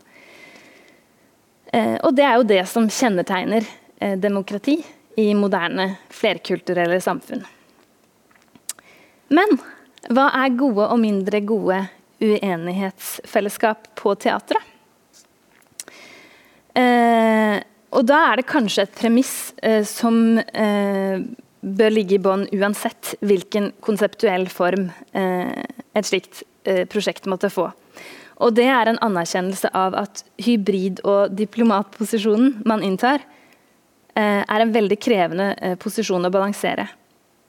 [1.73, 3.67] Eh, og det er jo det som kjennetegner
[4.01, 4.79] eh, demokrati
[5.19, 7.43] i moderne, flerkulturelle samfunn.
[9.35, 9.59] Men
[10.15, 11.83] hva er gode og mindre gode
[12.23, 14.63] uenighetsfellesskap på teatret?
[16.79, 17.59] Eh,
[17.97, 21.17] og da er det kanskje et premiss eh, som eh,
[21.61, 25.65] bør ligge i bånn uansett hvilken konseptuell form eh,
[25.97, 26.45] et slikt
[26.91, 27.71] prosjekt måtte få.
[28.39, 33.25] Og det er en anerkjennelse av at hybrid- og diplomatposisjonen man inntar,
[34.15, 36.89] eh, er en veldig krevende eh, posisjon å balansere.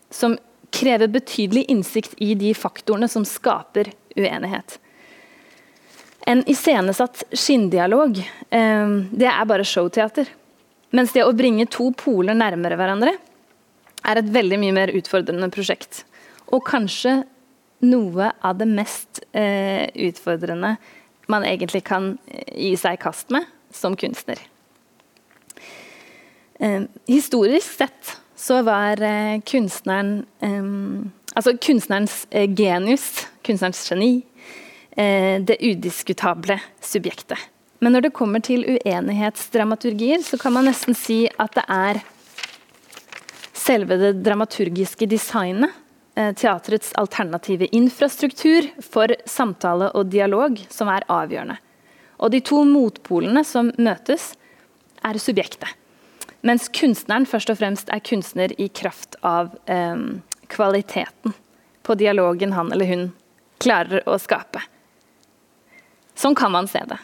[0.10, 0.38] Som
[0.72, 4.78] krever betydelig innsikt i de faktorene som skaper uenighet.
[6.28, 8.20] En iscenesatt skinndialog,
[8.52, 10.28] det er bare showteater.
[10.94, 13.16] Mens det å bringe to poler nærmere hverandre
[14.06, 16.04] er et veldig mye mer utfordrende prosjekt.
[16.54, 17.24] Og kanskje
[17.86, 20.76] noe av det mest eh, utfordrende
[21.30, 24.39] man egentlig kan eh, gi seg i kast med som kunstner.
[26.60, 34.24] Eh, historisk sett så var eh, kunstneren eh, Altså kunstnerens eh, genius, kunstnerens geni,
[35.46, 37.38] det udiskutable subjektet.
[37.80, 42.02] Men når det kommer til uenighetsdramaturgier, så kan man nesten si at det er
[43.56, 45.78] selve det dramaturgiske designet
[46.15, 51.56] teatrets alternative infrastruktur for samtale og dialog som er avgjørende.
[52.19, 54.34] Og de to motpolene som møtes,
[55.00, 55.69] er subjektet.
[56.43, 59.95] Mens kunstneren først og fremst er kunstner i kraft av eh,
[60.52, 61.36] kvaliteten
[61.84, 63.06] på dialogen han eller hun
[63.60, 64.62] klarer å skape.
[66.19, 67.00] Sånn kan man se det.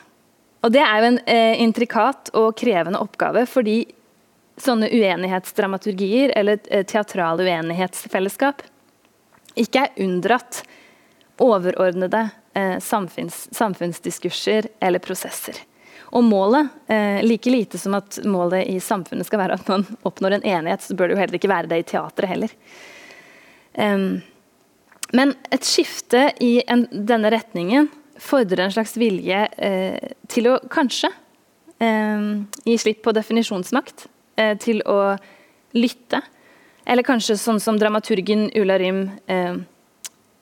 [0.63, 3.83] Og det er jo en eh, intrikat og krevende oppgave, fordi
[4.59, 8.63] sånne uenighetsdramaturgier, eller eh, teatrale uenighetsfellesskap,
[9.59, 10.63] ikke er unndratt
[11.41, 15.59] overordnede eh, samfunns, samfunnsdiskurser eller prosesser.
[16.15, 20.37] Og målet, eh, like lite som at målet i samfunnet skal være at man oppnår
[20.37, 22.55] en enighet, så bør det jo heller ikke være det i teatret heller.
[23.75, 24.21] Um,
[25.11, 27.89] men et skifte i en, denne retningen
[28.21, 31.09] fordrer en slags vilje eh, til å kanskje
[31.83, 32.29] eh,
[32.63, 34.07] gi slipp på definisjonsmakt,
[34.39, 35.17] eh, til å
[35.75, 36.21] lytte
[36.85, 39.55] eller kanskje sånn som dramaturgen Ulla Rym eh,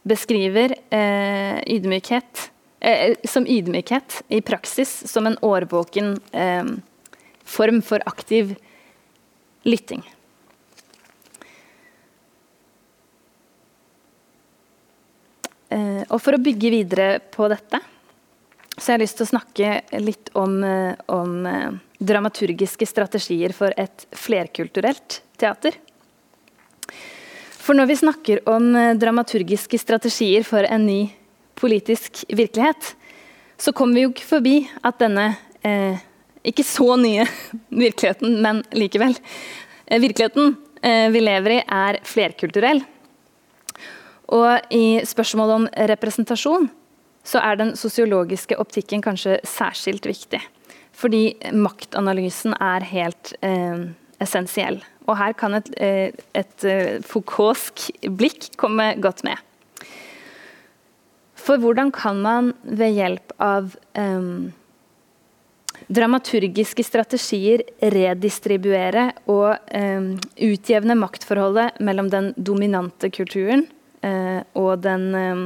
[0.04, 2.50] beskriver eh, ydmykhet
[2.84, 6.74] eh, som ydmykhet i praksis som en årvåken eh,
[7.44, 8.56] form for aktiv
[9.64, 10.04] lytting.
[15.72, 17.80] Eh, og For å bygge videre på dette
[18.74, 21.46] så jeg har lyst til å snakke litt om, eh, om
[22.02, 25.78] dramaturgiske strategier for et flerkulturelt teater.
[27.64, 31.00] For når vi snakker om eh, dramaturgiske strategier for en ny
[31.56, 32.96] politisk virkelighet,
[33.58, 35.30] så kommer vi jo ikke forbi at denne
[35.64, 36.02] eh,
[36.44, 37.24] ikke så nye
[37.84, 42.84] virkeligheten, men likevel eh, Virkeligheten eh, vi lever i, er flerkulturell.
[44.34, 46.68] Og i spørsmålet om representasjon
[47.24, 50.42] så er den sosiologiske optikken kanskje særskilt viktig.
[50.94, 54.82] Fordi maktanalysen er helt eh, essensiell.
[55.08, 59.38] Og her kan et, eh, et, eh, Foucaultsk blikk komme godt med.
[61.36, 64.54] For hvordan kan man ved hjelp av um,
[65.92, 73.66] dramaturgiske strategier redistribuere og um, utjevne maktforholdet mellom den dominante kulturen
[74.06, 75.44] uh, og den um,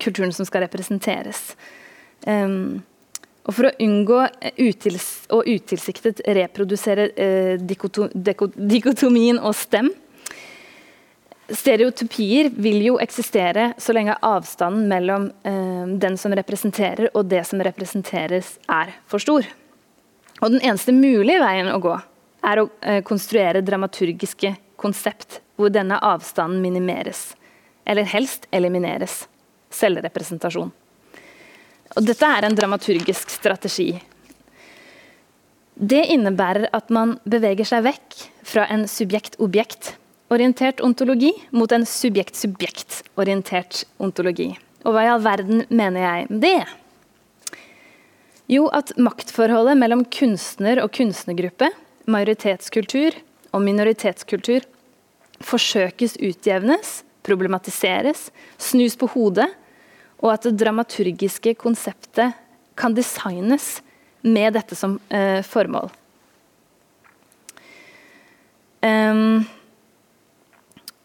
[0.00, 1.52] kulturen som skal representeres?
[3.42, 4.20] Og for å unngå
[4.62, 9.90] utils og utilsiktet reprodusere uh, dikotomien og stem,
[11.52, 17.60] Stereotypier vil jo eksistere så lenge avstanden mellom eh, den som representerer og det som
[17.60, 19.44] representeres, er for stor.
[20.40, 21.92] Og den eneste mulige veien å gå
[22.48, 27.32] er å eh, konstruere dramaturgiske konsept hvor denne avstanden minimeres.
[27.84, 29.26] Eller helst elimineres.
[29.72, 30.72] Selvrepresentasjon.
[31.96, 33.90] Og dette er en dramaturgisk strategi.
[35.76, 39.94] Det innebærer at man beveger seg vekk fra en subjekt-objekt
[40.32, 44.52] orientert ontologi mot en subjekt-subjekt-orientert ontologi.
[44.86, 46.62] Og hva i all verden mener jeg det?
[48.50, 51.70] Jo, at maktforholdet mellom kunstner og kunstnergruppe,
[52.10, 53.16] majoritetskultur
[53.52, 54.64] og minoritetskultur
[55.42, 59.48] forsøkes utjevnes, problematiseres, snus på hodet,
[60.22, 62.38] og at det dramaturgiske konseptet
[62.78, 63.80] kan designes
[64.22, 65.90] med dette som eh, formål.
[68.82, 69.42] Um,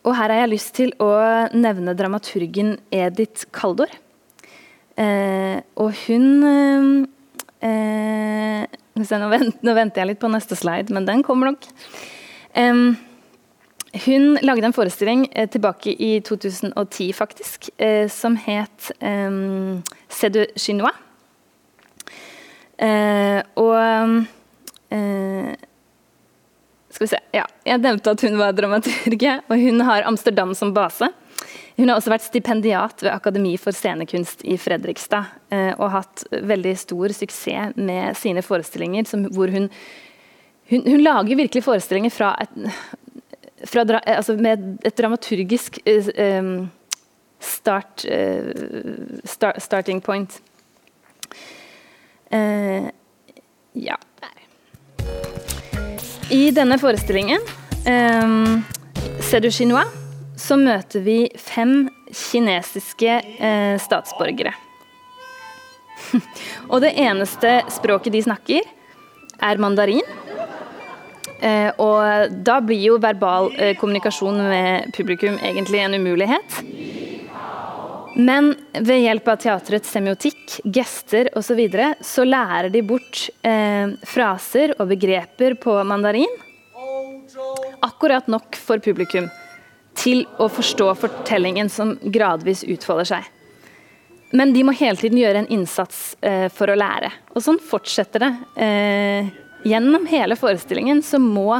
[0.07, 1.11] og her har jeg lyst til å
[1.51, 3.91] nevne dramaturgen Edith Kaldor.
[4.97, 7.05] Eh, og hun
[7.61, 8.63] eh,
[8.95, 11.67] vent, nå, venter jeg litt på neste slide, men den kommer nok.
[12.57, 12.73] Eh,
[13.93, 19.31] hun lagde en forestilling eh, tilbake i 2010, faktisk, eh, som het eh,
[20.09, 20.93] C'est chinois.
[22.77, 23.77] Eh, og
[26.97, 30.73] skal vi se, ja, Jeg nevnte at hun var dramaturge, og hun har Amsterdam som
[30.73, 31.09] base.
[31.77, 35.29] Hun har også vært stipendiat ved Akademi for scenekunst i Fredrikstad.
[35.53, 39.69] Eh, og hatt veldig stor suksess med sine forestillinger, som, hvor hun,
[40.71, 42.57] hun, hun lager virkelig forestillinger fra et,
[43.65, 46.67] fra, altså med et dramaturgisk uh,
[47.39, 50.41] start, uh, start, starting point.
[52.33, 52.89] Uh,
[53.73, 53.97] ja.
[56.29, 57.41] I denne forestillingen,
[57.87, 58.63] um,
[59.41, 59.87] du chinois,
[60.37, 64.53] så møter vi fem kinesiske uh, statsborgere.
[66.71, 68.67] og det eneste språket de snakker,
[69.37, 70.05] er mandarin.
[71.37, 76.61] Uh, og da blir jo verbal uh, kommunikasjon med publikum egentlig en umulighet.
[78.17, 81.51] Men ved hjelp av teaterets semiotikk, gester osv.
[81.51, 86.33] Så, videre, så lærer de bort eh, fraser og begreper på mandarin.
[87.85, 89.29] Akkurat nok for publikum
[89.97, 93.29] til å forstå fortellingen som gradvis utfolder seg.
[94.33, 97.13] Men de må hele tiden gjøre en innsats eh, for å lære.
[97.35, 98.31] Og sånn fortsetter det.
[98.65, 99.29] Eh,
[99.67, 101.59] gjennom hele forestillingen så må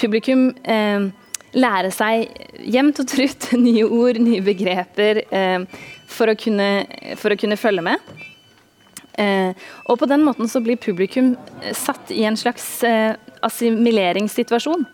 [0.00, 1.10] publikum eh,
[1.54, 2.28] lære seg
[2.74, 6.68] jevnt og trutt nye ord, nye begreper, eh, for, å kunne,
[7.20, 8.14] for, å kunne, følge med.
[9.20, 9.54] Eh,
[9.86, 13.14] og på den måten så blir publikum eh, satt i en slags eh,
[13.46, 14.86] assimileringssituasjon.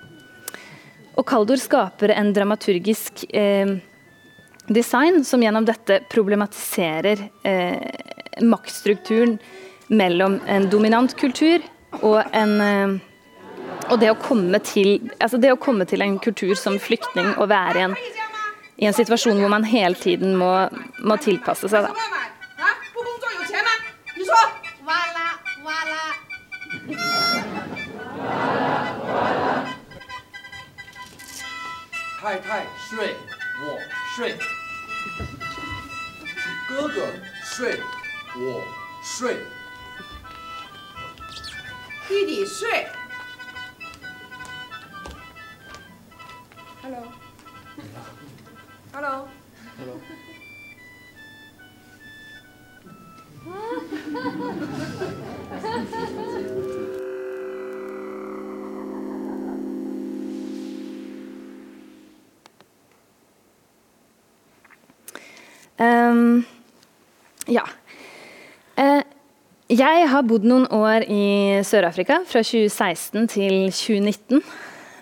[1.19, 3.79] Og Kaldor skaper en dramaturgisk eh,
[4.71, 7.25] design som gjennom dette problematiserer
[8.47, 9.33] maktstrukturen
[9.91, 11.65] mellom en dominant kultur
[12.03, 13.01] og en
[13.91, 17.49] og det å komme til, altså det å komme til en kultur som flyktning og
[17.51, 17.95] være i en,
[18.79, 20.51] i en situasjon hvor man hele tiden må,
[21.03, 21.89] må tilpasse seg.
[21.89, 21.91] Da.
[42.11, 42.89] 弟弟睡。
[46.83, 47.07] hello
[48.93, 49.29] hello
[49.79, 50.01] hello
[65.79, 66.45] 嗯。
[69.71, 71.25] Jeg har bodd noen år i
[71.67, 74.43] Sør-Afrika, fra 2016 til 2019.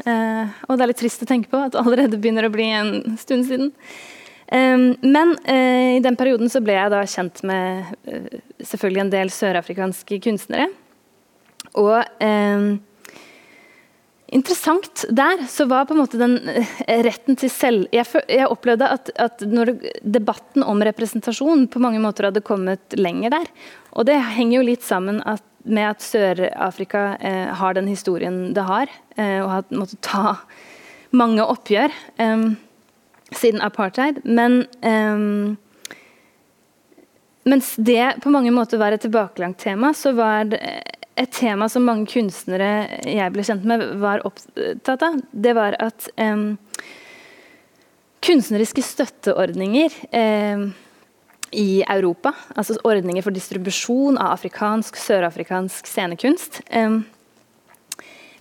[0.05, 2.69] Uh, og det er litt trist å tenke på at det allerede begynner å bli
[2.77, 3.73] en stund siden.
[4.53, 8.29] Um, men uh, i den perioden så ble jeg da kjent med uh,
[8.61, 10.69] selvfølgelig en del sørafrikanske kunstnere.
[11.77, 12.69] Og um,
[14.35, 16.72] interessant der så var på en måte den uh,
[17.07, 19.45] retten til selv Jeg, jeg opplevde at, at
[20.03, 23.51] debatten om representasjon på mange måter hadde kommet lenger der.
[23.97, 27.03] Og det henger jo litt sammen at, med at Sør-Afrika
[27.59, 30.37] har den historien det har, og har måttet ta
[31.11, 31.93] mange oppgjør.
[32.20, 32.49] eh,
[33.31, 34.20] siden apartheid.
[34.24, 35.57] Men um,
[37.43, 40.61] mens det på mange måter var et tilbakelangt tema, så var det
[41.19, 42.71] et tema som mange kunstnere
[43.03, 45.19] jeg ble kjent med, var opptatt av.
[45.33, 46.53] Det var at um,
[48.25, 50.69] kunstneriske støtteordninger um,
[51.51, 57.03] i Europa, altså ordninger for distribusjon av afrikansk, sørafrikansk scenekunst, um,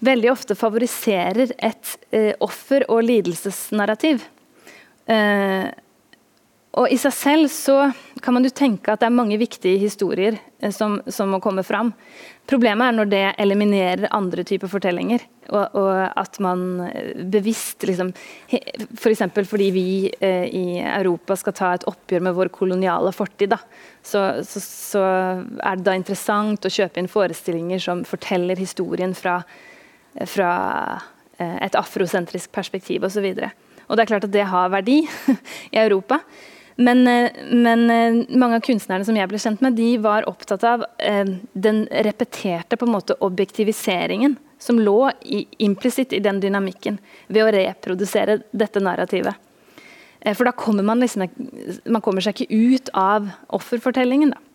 [0.06, 4.28] veldig ofte favoriserer et uh, offer- og lidelsesnarrativ.
[5.08, 5.68] Eh,
[6.78, 7.78] og I seg selv så
[8.22, 11.64] kan man jo tenke at det er mange viktige historier eh, som, som, må komme
[11.66, 11.90] fram.
[12.50, 15.24] Problemet er når det eliminerer andre typer fortellinger.
[15.48, 18.12] Og, og at man eh, bevisst liksom,
[18.52, 19.24] F.eks.
[19.34, 19.86] For fordi vi
[20.22, 23.62] eh, i Europa skal ta et oppgjør med vår koloniale fortid, da,
[24.04, 25.06] så, så, så,
[25.64, 29.40] er det da interessant å kjøpe inn forestillinger som forteller historien fra,
[30.30, 30.52] fra
[31.40, 33.32] eh, et afrosentrisk perspektiv osv.
[33.88, 35.02] Og det er klart at det har verdi
[35.74, 36.22] i Europa.
[36.80, 40.62] Men, eh, men, eh, mange av kunstnerne som jeg ble kjent med, de var opptatt
[40.68, 41.26] av eh,
[41.58, 45.10] den repeterte på en måte objektiviseringen som lå
[45.58, 47.00] implisitt i den dynamikken
[47.34, 49.34] ved å reprodusere dette narrativet.
[50.34, 51.28] For da kommer man liksom
[51.86, 54.34] Man kommer seg ikke ut av offerfortellingen.
[54.34, 54.47] da.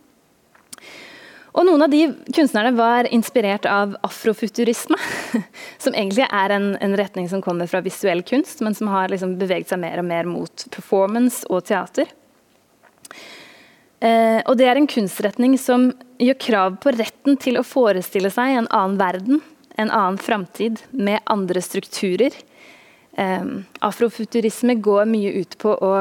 [1.52, 4.96] Og Noen av de kunstnerne var inspirert av afrofuturisme,
[5.82, 9.36] som egentlig er en, en, retning som kommer fra visuell kunst, men som har liksom
[9.40, 12.08] beveget seg mer og mer mot performance og teater.
[14.00, 15.90] Eh, og Det er en kunstretning som
[16.22, 19.44] gjør krav på retten til å forestille seg en annen verden,
[19.76, 22.32] en annen framtid, med andre strukturer.
[23.12, 23.44] Eh,
[23.84, 25.94] afrofuturisme går mye ut på å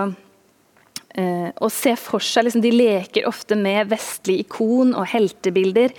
[1.15, 5.95] eh, og se for seg liksom, De leker ofte med vestlige ikon og heltebilder.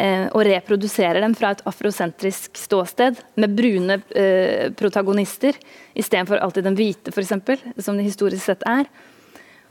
[0.00, 5.58] Eh, og reproduserer dem fra et afrosentrisk ståsted med brune eh, protagonister
[5.98, 8.88] istedenfor alltid den hvite, eksempel, som det historisk sett er.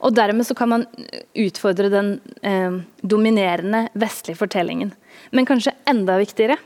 [0.05, 0.85] Og Dermed så kan man
[1.33, 2.11] utfordre den
[2.45, 4.93] eh, dominerende vestlige fortellingen.
[5.31, 6.59] Men kanskje enda viktigere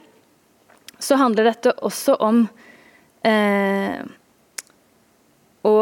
[1.01, 2.43] så handler dette også om
[3.27, 4.03] eh,
[5.63, 5.77] å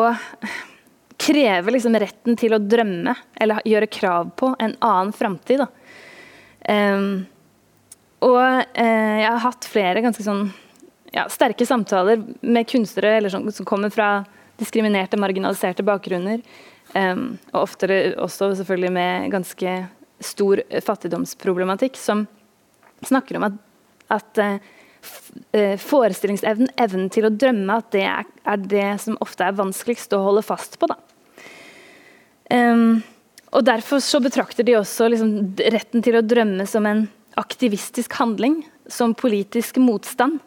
[1.21, 5.63] krever liksom retten til å drømme eller gjøre krav på en annen framtid.
[6.65, 7.23] Um,
[8.21, 10.49] og uh, jeg har hatt flere ganske sånn
[11.11, 14.23] ja, sterke samtaler med kunstnere sånn, som kommer fra
[14.61, 16.43] diskriminerte, marginaliserte bakgrunner.
[16.93, 19.75] Um, og oftere også selvfølgelig med ganske
[20.21, 22.25] stor fattigdomsproblematikk, som
[23.07, 23.57] snakker om at,
[24.13, 29.57] at uh, forestillingsevnen, evnen til å drømme, at det er, er, det som ofte er
[29.57, 30.91] vanskeligst å holde fast på.
[30.91, 30.99] Da.
[32.51, 33.01] Um,
[33.51, 35.33] og Derfor så betrakter de også liksom,
[35.73, 37.05] retten til å drømme som en
[37.39, 40.39] aktivistisk handling, som politisk motstand.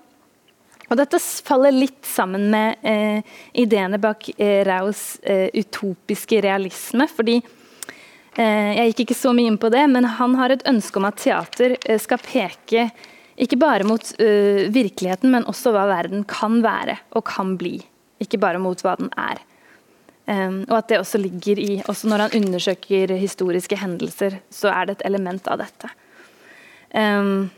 [0.91, 7.09] Og Dette faller litt sammen med eh, ideene bak eh, Raus eh, utopiske realisme.
[7.09, 11.01] fordi eh, Jeg gikk ikke så mye inn på det, men han har et ønske
[11.01, 12.91] om at teater eh, skal peke
[13.35, 17.81] ikke bare mot eh, virkeligheten, men også hva verden kan være og kan bli.
[18.23, 19.41] Ikke bare mot hva den er.
[20.25, 24.87] Um, og at det også ligger i Også når han undersøker historiske hendelser, så er
[24.87, 25.91] det et element av dette.
[26.97, 27.51] Um,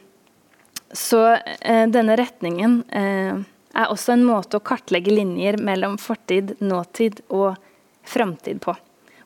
[0.91, 3.45] så uh, denne retningen uh,
[3.77, 7.55] er også en måte å kartlegge linjer mellom fortid, nåtid og
[8.07, 8.75] framtid på.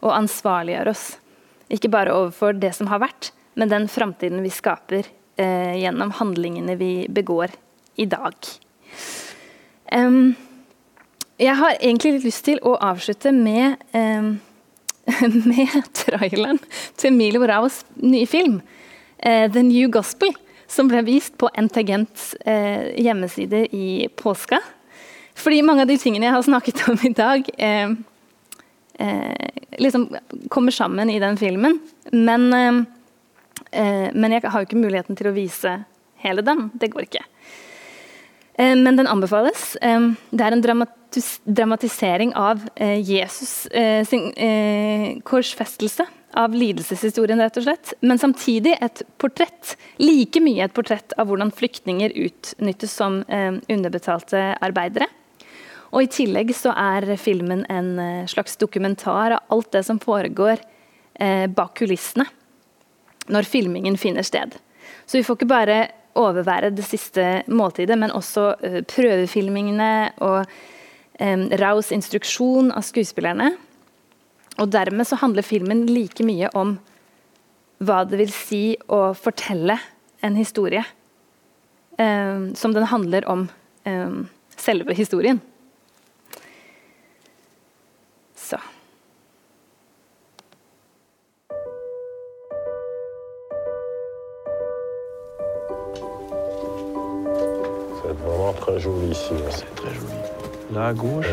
[0.05, 1.07] Og ansvarliggjøre oss.
[1.72, 5.09] Ikke bare overfor det som har vært, men den framtiden vi skaper
[5.41, 7.57] uh, gjennom handlingene vi begår
[7.97, 8.36] i dag.
[9.97, 10.36] Um,
[11.41, 14.28] jeg har egentlig litt lyst til å avslutte med, eh,
[15.53, 16.61] med traileren
[17.01, 18.61] til Milo Raos nye film,
[19.18, 20.36] eh, 'The New Gospel',
[20.70, 24.61] som ble vist på NTGents eh, hjemmeside i påska.
[25.34, 27.91] Fordi mange av de tingene jeg har snakket om i dag, eh,
[29.80, 30.09] liksom
[30.53, 31.80] kommer sammen i den filmen.
[32.12, 35.84] Men, eh, men jeg har jo ikke muligheten til å vise
[36.20, 36.70] hele den.
[36.74, 37.24] Det går ikke.
[38.61, 39.76] Eh, men den anbefales.
[39.76, 40.00] Eh,
[40.30, 40.86] det er en
[41.44, 43.68] dramatisering av eh, Jesus
[44.08, 44.32] sin
[45.24, 46.06] korsfestelse.
[46.38, 47.92] Av lidelseshistorien, rett og slett.
[48.06, 49.72] Men samtidig et portrett.
[49.98, 55.08] Like mye et portrett av hvordan flyktninger utnyttes som underbetalte arbeidere.
[55.90, 57.90] Og I tillegg så er filmen en
[58.30, 60.62] slags dokumentar av alt det som foregår
[61.50, 62.28] bak kulissene
[63.26, 64.54] når filmingen finner sted.
[65.11, 65.80] Så vi får ikke bare
[66.18, 70.44] overvære det siste måltidet, men også uh, prøvefilmingene og
[71.61, 73.50] raus instruksjon av skuespillerne.
[74.56, 76.78] Og dermed så handler filmen like mye om
[77.84, 79.76] hva det vil si å fortelle
[80.24, 80.80] en historie,
[82.00, 83.44] som den handler om
[84.56, 85.42] selve historien.
[98.53, 99.34] Très joli ici.
[99.51, 100.18] C'est très joli.
[100.72, 101.26] Là à gauche,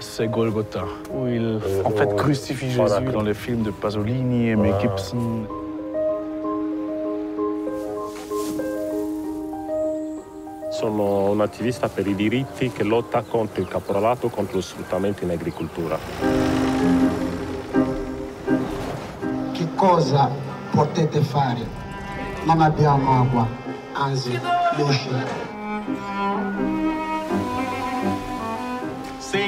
[0.00, 4.74] c'est Golgotha, où il en fait crucifie Jésus dans les films de Pasolini et Mel
[4.80, 5.46] Gibson.
[10.70, 15.30] Sono un attivista per i diritti che lotta contro il caporalato, contro lo sfruttamento in
[15.30, 15.96] agricoltura.
[19.52, 20.28] Che cosa
[20.70, 21.60] potete fare?
[22.44, 23.46] Non abbiamo acqua,
[23.92, 24.38] anzi
[24.76, 25.41] luce.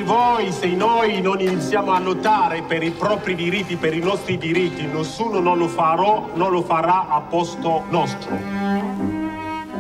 [0.04, 4.86] Voi, se noi non iniziamo a lottare per i propri diritti, per i nostri diritti,
[4.86, 8.36] nessuno non lo, farò, non lo farà a posto nostro.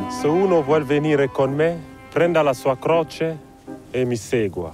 [0.08, 1.78] Se uno vuol venire con me,
[2.10, 3.38] prenda la sua croce
[3.90, 4.72] e mi segua.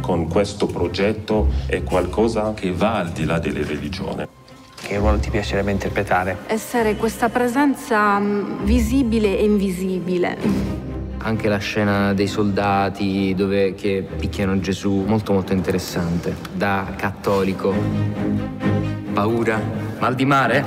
[0.00, 4.26] Con questo progetto è qualcosa che va al di là delle religioni.
[4.74, 6.38] Che ruolo ti piacerebbe interpretare?
[6.46, 10.81] Essere questa presenza mm, visibile e invisibile
[11.22, 16.34] anche la scena dei soldati dove, che picchiano Gesù, molto molto interessante.
[16.52, 17.74] Da cattolico.
[19.12, 19.60] Paura?
[19.98, 20.64] Mal di mare?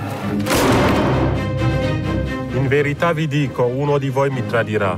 [2.54, 4.98] In verità vi dico, uno di voi mi tradirà.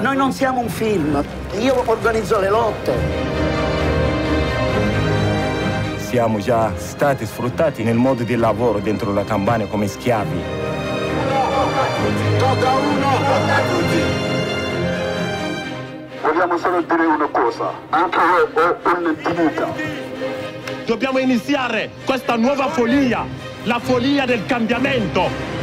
[0.00, 1.22] Noi non siamo un film,
[1.58, 2.94] io organizzo le lotte.
[5.96, 10.65] Siamo già stati sfruttati nel modo di lavoro dentro la campagna come schiavi.
[12.38, 13.10] Tocca uno!
[13.28, 14.02] Tocca tutti!
[16.22, 19.72] Vogliamo solo dire una cosa, anche io ho un'intimità.
[20.84, 23.24] Dobbiamo iniziare questa nuova follia,
[23.64, 25.56] la follia del cambiamento.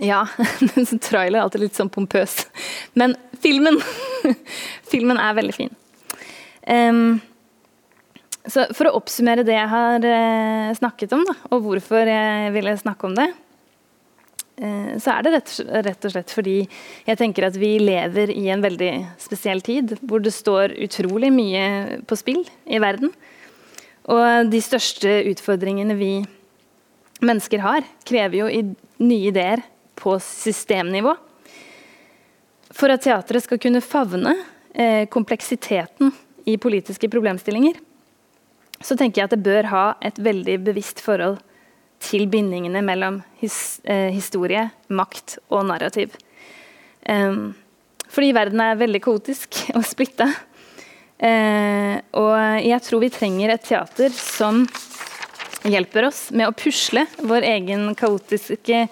[0.00, 0.28] Ja.
[1.00, 2.46] trailer er alltid litt sånn pompøs.
[2.96, 3.80] Men filmen
[4.90, 5.76] Filmen er veldig fin.
[6.66, 7.20] Um,
[8.50, 12.74] så For å oppsummere det jeg har uh, snakket om, da, og hvorfor jeg ville
[12.80, 13.28] snakke om det,
[14.64, 16.56] uh, så er det rett, og slett fordi
[17.06, 22.02] jeg tenker at vi lever i en veldig spesiell tid, hvor det står utrolig mye
[22.08, 23.14] på spill i verden.
[24.10, 26.14] Og de største utfordringene vi
[27.22, 28.48] mennesker har, krever jo
[29.04, 29.62] nye ideer
[30.00, 31.14] på systemnivå.
[32.70, 34.34] For at teatret skal kunne favne
[34.74, 36.12] eh, kompleksiteten
[36.48, 37.78] i politiske problemstillinger,
[38.80, 41.40] så tenker jeg at det bør ha et veldig bevisst forhold
[42.00, 46.14] til bindingene mellom his, eh, historie, makt og narrativ.
[47.08, 47.52] Um,
[48.10, 50.30] fordi verden er veldig kaotisk og splitta.
[51.20, 54.62] Uh, og jeg tror vi trenger et teater som
[55.68, 58.86] hjelper oss med å pusle vår egen kaotiske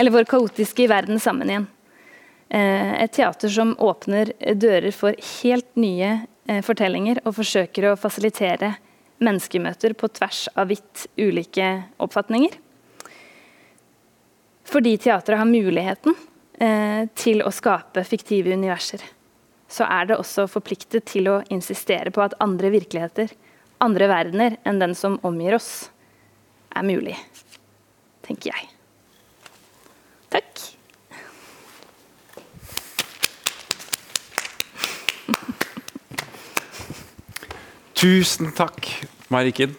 [0.00, 1.66] eller vår kaotiske verden sammen igjen.
[2.48, 6.12] Eh, et teater som åpner dører for helt nye
[6.46, 8.76] eh, fortellinger og forsøker å fasilitere
[9.18, 11.70] menneskemøter på tvers av vidt ulike
[12.02, 12.54] oppfatninger.
[14.66, 16.14] Fordi teatret har muligheten
[16.60, 19.02] eh, til å skape fiktive universer,
[19.66, 23.34] så er det også forpliktet til å insistere på at andre virkeligheter,
[23.82, 25.90] andre verdener enn den som omgir oss,
[26.76, 27.16] er mulig,
[28.26, 28.70] tenker jeg.
[30.30, 30.75] Takk.
[37.96, 38.90] Tusen takk,
[39.32, 39.72] Marikken.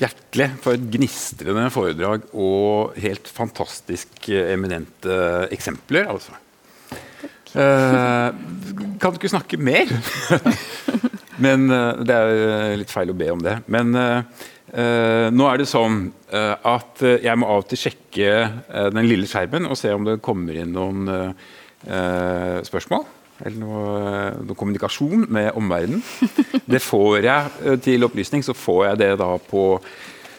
[0.00, 5.18] Hjertelig for et gnistrende foredrag og helt fantastisk eh, eminente
[5.52, 6.08] eksempler.
[6.14, 6.32] altså.
[6.88, 7.52] Takk.
[9.00, 9.92] kan du ikke snakke mer?
[11.44, 13.58] Men uh, Det er litt feil å be om det.
[13.68, 18.32] Men nå er det sånn at jeg må av og til sjekke
[18.92, 21.06] den lille skjermen og se om det kommer inn noen
[22.66, 23.06] spørsmål.
[23.44, 23.86] Eller noe,
[24.46, 26.02] noe kommunikasjon med omverdenen.
[26.64, 29.66] Det får jeg eh, til opplysning, så får jeg det da på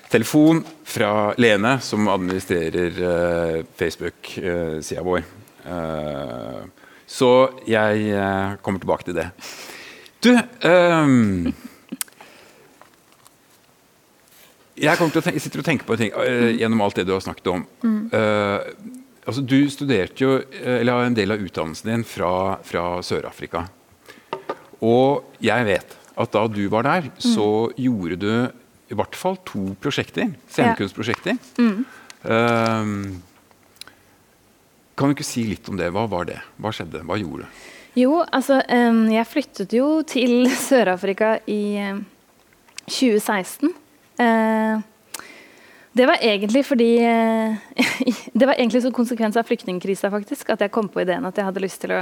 [0.09, 5.25] telefon fra Lene, som administrerer uh, Facebook-sida vår.
[5.67, 6.63] Uh,
[7.07, 7.31] så
[7.67, 9.27] jeg uh, kommer tilbake til det.
[10.23, 11.53] Du um,
[14.77, 17.23] Jeg til tenke, sitter og tenker på en ting uh, gjennom alt det du har
[17.25, 17.67] snakket om.
[19.27, 23.65] Uh, altså Du studerte jo, eller har en del av utdannelsen din fra, fra Sør-Afrika.
[24.81, 27.19] Og jeg vet at da du var der, Mm.
[27.21, 27.47] så
[27.77, 28.31] gjorde du
[28.89, 30.31] i hvert fall to prosjekter.
[30.49, 31.37] Scenekunstprosjekter.
[31.59, 31.85] Mm.
[32.23, 33.21] Um,
[34.97, 35.91] kan du ikke si litt om det?
[35.93, 36.39] Hva var det?
[36.57, 37.03] Hva skjedde?
[37.05, 37.65] Hva gjorde du?
[37.97, 42.05] Jo, altså um, Jeg flyttet jo til Sør-Afrika i um,
[42.87, 43.73] 2016.
[44.17, 44.79] Eh,
[45.97, 47.55] det var egentlig fordi eh,
[48.33, 51.63] Det var egentlig som konsekvens av flyktningkrisa at jeg kom på ideen at jeg hadde
[51.63, 52.01] lyst til å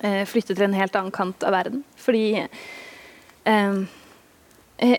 [0.00, 1.82] eh, flytte til en helt annen kant av verden.
[1.96, 2.24] Fordi
[3.44, 3.82] eh,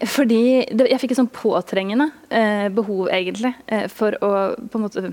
[0.08, 3.52] fordi jeg fikk et sånn påtrengende eh, behov, egentlig,
[3.92, 5.12] for å på en måte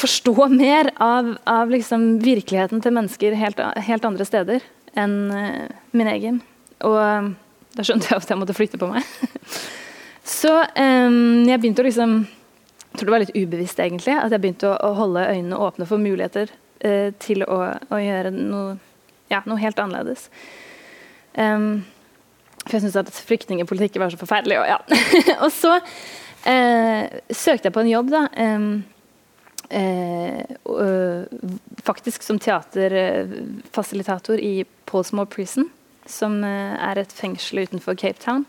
[0.00, 4.64] forstå mer av, av liksom virkeligheten til mennesker helt, helt andre steder
[4.96, 5.18] enn
[5.92, 6.40] min egen.
[6.80, 7.36] Og
[7.76, 9.04] da skjønte jeg at jeg måtte flytte på meg.
[10.26, 14.42] Så um, jeg begynte å liksom Jeg tror det var litt ubevisst, egentlig, at jeg
[14.42, 16.50] begynte å, å holde øynene åpne for muligheter
[16.84, 18.74] uh, til å, å gjøre noe,
[19.30, 20.26] ja, noe helt annerledes.
[21.38, 21.84] Um,
[22.64, 24.58] for jeg syntes at flyktningpolitikk var så forferdelig.
[24.58, 24.80] Og, ja.
[25.44, 28.26] og så uh, søkte jeg på en jobb, da.
[28.34, 28.72] Um,
[29.70, 31.24] eh, øh,
[31.82, 35.70] faktisk som teaterfasilitator i Paulsmore Prison,
[36.06, 38.46] som eh, er et fengsel utenfor Cape Town.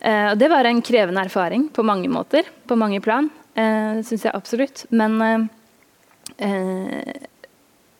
[0.00, 3.28] Eh, og det var en krevende erfaring på mange måter, på mange plan,
[3.58, 4.86] uh, syns jeg absolutt.
[4.90, 5.40] Men eh,
[6.48, 7.26] eh,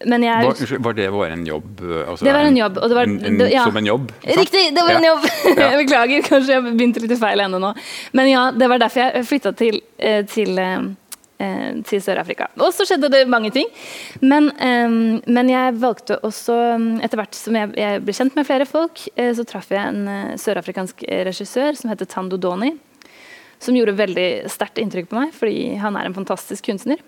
[0.08, 1.80] men jeg Var, var det bare en jobb?
[1.84, 3.64] eh, Altså Det var en jobb, det var- en, en, ja.
[3.64, 4.06] Som en jobb?
[4.24, 4.38] sant?
[4.38, 5.10] Riktig, det var en Ja.
[5.12, 5.26] jobb!
[5.60, 7.74] Jeg beklager, kanskje jeg begynte litt i feil ende nå.
[8.16, 10.80] Men ja, det var derfor jeg flytta til, eh, til, eh, eh,
[11.86, 12.48] til Sør-Afrika.
[12.60, 13.68] Og så skjedde det mange ting.
[14.20, 18.48] Men, eh, men jeg valgte også, mm, etter hvert som jeg, jeg ble kjent med
[18.48, 22.74] flere folk, eh, så traff jeg en eh, sørafrikansk regissør som heter Tando Doni.
[23.60, 27.02] Som gjorde veldig sterkt inntrykk på meg, fordi han er en fantastisk kunstner.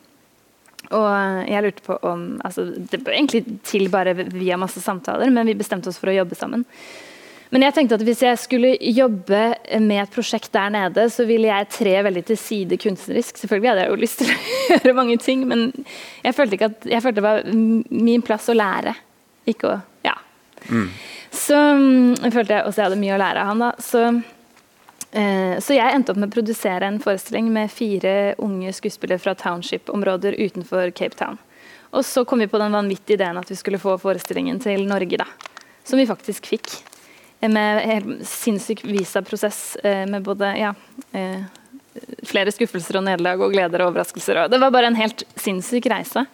[0.93, 1.09] Og
[1.49, 5.55] jeg lurte på om altså Det ble egentlig til bare via masse samtaler, men vi
[5.57, 6.67] bestemte oss for å jobbe sammen.
[7.53, 9.41] Men jeg tenkte at hvis jeg skulle jobbe
[9.85, 13.37] med et prosjekt der nede, så ville jeg tre veldig til side kunstnerisk.
[13.43, 14.37] Selvfølgelig hadde jeg jo lyst til å
[14.73, 15.67] gjøre mange ting, men
[16.25, 18.97] jeg følte, ikke at, jeg følte det var min plass å lære.
[19.53, 20.17] Ikke å Ja.
[21.33, 23.73] Så mm, jeg følte jeg også jeg hadde mye å lære av han, da.
[23.83, 24.07] Så
[25.13, 29.35] Eh, Så jeg endte opp med å produsere en forestilling med fire unge skuespillere fra
[29.37, 31.37] township-områder utenfor Cape Town.
[31.93, 35.21] Og så kom vi på den vanvittige ideen at vi skulle få forestillingen til Norge,
[35.21, 35.29] da.
[35.85, 36.79] Som vi faktisk fikk.
[37.43, 40.75] Eh, Med helt sinnssyk visaprosess eh, med både ja,
[41.13, 41.43] eh,
[42.27, 44.47] flere skuffelser og nederlag og gleder og overraskelser.
[44.49, 46.25] Det var bare en helt sinnssyk reise.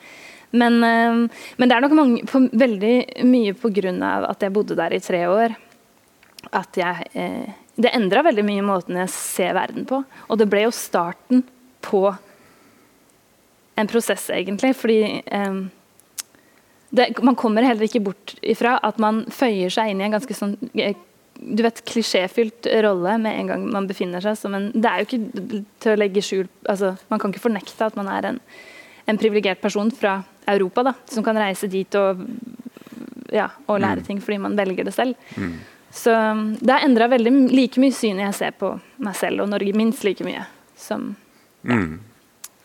[0.51, 4.13] Men, eh, men det er nok mange, på, veldig mye pga.
[4.29, 5.57] at jeg bodde der i tre år
[6.53, 7.49] at jeg eh,
[7.79, 10.03] Det endra veldig mye måten jeg ser verden på.
[10.29, 11.45] Og det ble jo starten
[11.81, 12.17] på
[13.79, 14.75] en prosess, egentlig.
[14.75, 15.61] Fordi eh,
[16.91, 20.35] det, man kommer heller ikke bort ifra at man føyer seg inn i en ganske
[20.35, 20.97] sånn eh,
[21.39, 25.07] du vet, klisjéfylt rolle med en gang man befinner seg som en Det er jo
[25.07, 28.41] ikke til å legge skjul altså, Man kan ikke fornekte at man er en,
[29.07, 30.17] en privilegert person fra
[30.49, 32.25] Europa da, som kan reise dit og,
[33.31, 34.07] ja, og lære Mm.
[34.07, 35.15] ting fordi man velger det selv.
[35.37, 35.55] Mm.
[35.93, 36.11] Så
[36.61, 40.25] det har endra like mye synet jeg ser på meg selv og Norge, minst like
[40.25, 41.15] mye som
[41.63, 41.99] Mm.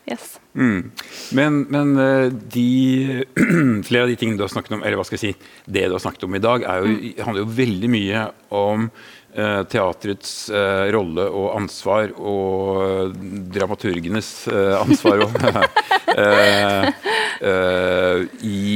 [0.06, 0.40] Yes.
[0.54, 0.92] Mm.
[1.32, 3.24] Men, men eh, de,
[3.88, 5.96] flere av de tingene du har snakket om, eller hva skal jeg si, det du
[5.96, 8.24] har snakket om i dag, jo, handler jo veldig mye
[8.54, 13.16] om uh, teatrets uh, rolle og ansvar, og
[13.56, 15.32] dramaturgenes eh, ansvar og,
[18.44, 18.74] i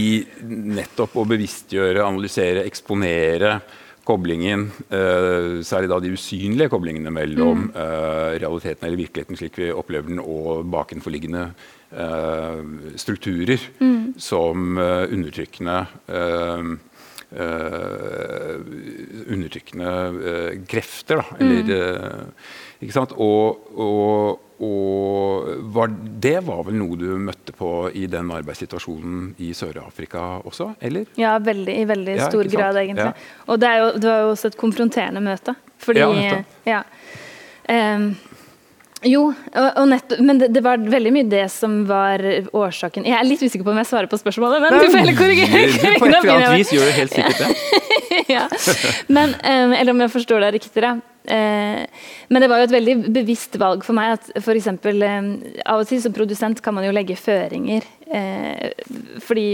[0.78, 3.60] nettopp å bevisstgjøre, analysere, eksponere
[4.08, 10.08] koblingen, eh, særlig da de usynlige koblingene mellom eh, realiteten eller virkeligheten slik vi opplever
[10.14, 11.50] den, og bakenforliggende
[11.92, 12.62] eh,
[12.96, 14.14] strukturer Mm.
[14.18, 15.82] som undertrykkende
[19.28, 19.90] undertrykkende
[20.72, 21.38] krefter, da.
[21.40, 22.32] Eller, Mm.
[22.78, 25.90] Og, og, og var,
[26.22, 31.10] det var vel noe du møtte på i den arbeidssituasjonen i Sør-Afrika også, eller?
[31.18, 33.10] Ja, veldig, i veldig Ja, stor grad, egentlig.
[33.10, 33.44] Ja.
[33.48, 35.58] Og det, jo, det var jo også et konfronterende møte.
[35.82, 36.82] Fordi Ja, ja,
[37.98, 38.16] um,
[39.06, 42.18] Jo, og, og men det, det, var veldig mye det som var
[42.50, 45.18] årsaken Jeg er litt usikker på om jeg svarer på spørsmålet, men du får heller
[45.18, 45.68] korrigere.
[45.70, 47.52] Du på et eller annet vis gjør du helt sikkert det.
[48.38, 48.48] ja.
[49.08, 50.96] men, um, eller om jeg forstår deg riktig, da.
[51.28, 51.84] Uh,
[52.32, 54.62] men det var jo et veldig bevisst valg for meg at f.eks.
[54.62, 57.86] eksempel, av og til som produsent kan man jo legge føringer.
[58.08, 59.50] Uh, fordi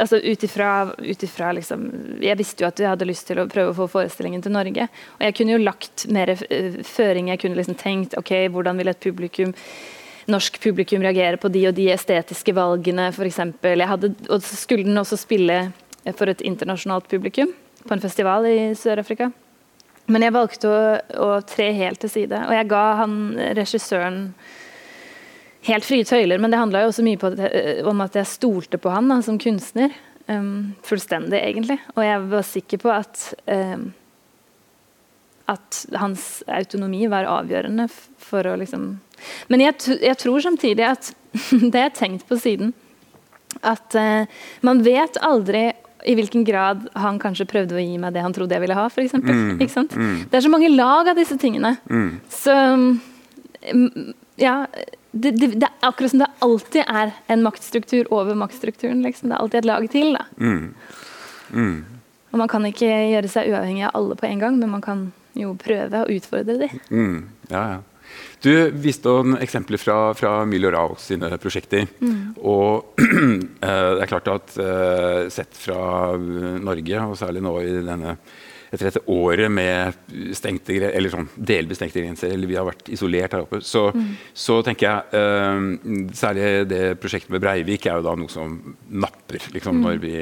[0.00, 1.82] altså ut ifra liksom,
[2.20, 4.88] Jeg visste jo at jeg hadde lyst til å prøve å få forestillingen til Norge.
[5.18, 7.34] Og jeg kunne jo lagt mer føringer.
[7.34, 9.54] Jeg kunne liksom tenkt ok, hvordan vil et publikum
[10.30, 13.40] norsk publikum reagere på de og de estetiske valgene, f.eks.
[13.44, 15.58] Og så skulle den også spille
[16.16, 17.52] for et internasjonalt publikum
[17.84, 19.30] på en festival i Sør-Afrika.
[20.12, 20.80] Men jeg valgte å,
[21.24, 23.16] å, tre helt til side, og jeg ga han
[23.56, 24.18] regissøren
[25.64, 28.80] helt frie tøyler, men det handla jo også mye at eh, om at jeg stolte
[28.80, 29.94] på han da, som kunstner.
[30.24, 31.76] Um, fullstendig, egentlig.
[31.96, 33.90] Og jeg var sikker på at um,
[35.52, 38.94] at hans autonomi var avgjørende for å liksom
[39.52, 41.10] Men jeg, jeg tror samtidig at
[41.50, 42.72] Det har jeg tenkt på siden.
[43.60, 44.24] At uh,
[44.62, 45.72] man vet aldri
[46.04, 48.88] i hvilken grad han kanskje prøvde å gi meg det han trodde jeg ville ha.
[48.92, 49.94] For eksempel, sant?
[49.96, 50.26] mm.
[50.30, 51.76] Det er så mange lag av disse tingene.
[51.88, 52.10] Mm.
[52.32, 52.54] Så
[54.36, 54.66] ja
[55.14, 59.02] det, det, det, er akkurat som det alltid er en maktstruktur over maktstrukturen.
[59.06, 59.30] Liksom.
[59.30, 60.18] Det er alltid et lag til.
[60.36, 60.74] Mm.
[61.54, 61.76] Mm.
[62.32, 65.04] Og Man kan ikke gjøre seg uavhengig av alle på en gang, men man kan
[65.38, 66.80] jo prøve å utfordre dem.
[66.90, 67.18] Mm.
[67.52, 67.82] Ja, ja.
[68.44, 71.86] Du viste noen eksempler fra, fra Milo Rao sine prosjekter.
[72.04, 72.34] Mm.
[72.44, 73.38] Og uh,
[73.96, 75.78] det er klart at uh, sett fra
[76.60, 78.18] Norge, og særlig nå i denne
[78.74, 79.94] etter dette året med
[80.34, 84.08] stengte, eller sånn delvis stengte grenser, eller vi har vært isolert her oppe, så, mm.
[84.34, 88.56] så tenker jeg Særlig det prosjektet med Breivik er jo da noe som
[88.90, 89.84] napper, liksom, mm.
[89.84, 90.14] når, vi,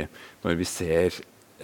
[0.45, 1.17] når, vi, ser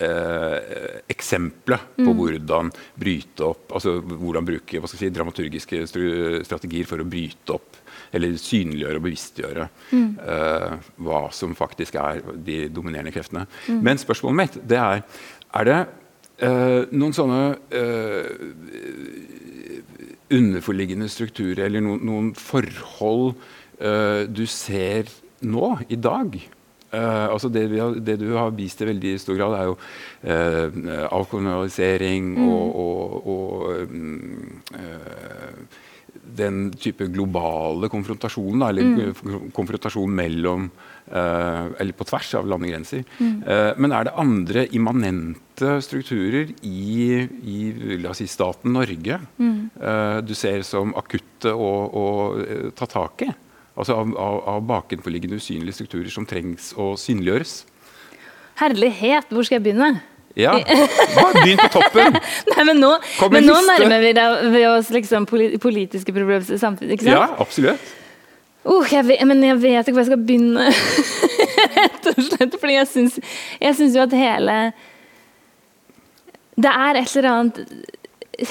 [0.03, 2.15] uh, eksempler på mm.
[2.19, 7.79] hvordan bryte opp altså Hvordan bruke si, dramaturgiske strategier for å bryte opp
[8.15, 10.11] eller synliggjøre og bevisstgjøre mm.
[10.33, 13.47] eh, hva som faktisk er de dominerende kreftene.
[13.69, 13.83] Mm.
[13.85, 15.03] Men spørsmålet mitt det er
[15.59, 15.79] er det
[16.45, 17.43] eh, noen sånne
[17.73, 18.27] uh,
[20.29, 23.33] underforliggende strukturer eller no, noen forhold
[23.81, 25.09] uh, du ser
[25.41, 26.37] nå, i dag.
[26.93, 29.77] Altså det, har, det, du har vist i veldig stor grad, er jo
[31.19, 32.49] avkolonialisering mm.
[32.49, 34.61] og, og, og um,
[36.39, 39.51] den type globale konfrontasjonen, eller mm.
[39.57, 40.71] konfrontasjon mellom
[41.09, 43.01] Uh, eller på tvers av landegrenser.
[43.17, 43.37] Mm.
[43.41, 47.61] Uh, men er det andre immanente strukturer i, i
[48.03, 49.55] la oss si, staten Norge mm.
[49.81, 52.05] uh, du ser som akutte å, å
[52.77, 53.31] ta tak i?
[53.79, 57.61] Altså av, av, av, bakenforliggende usynlige strukturer som trengs å synliggjøres?
[58.59, 59.93] Herlighet, hvor skal jeg begynne?
[60.39, 62.19] Ja, begynn på toppen!
[62.53, 62.91] Nei, men nå,
[63.31, 66.99] men nå nærmer vi oss liksom politiske problemer samtidig.
[66.99, 67.15] ikke sant?
[67.15, 67.95] Ja, absolutt.
[68.69, 70.69] Uh, jeg vet, men jeg vet ikke hvor jeg skal begynne.
[71.79, 72.59] Rett og slett.
[72.59, 73.19] Fordi jeg syns,
[73.63, 74.57] jeg syns jo at hele
[76.59, 77.61] Det er et eller annet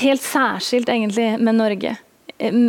[0.02, 1.96] helt særskilt, egentlig, med Norge
[2.40, 2.62] eh,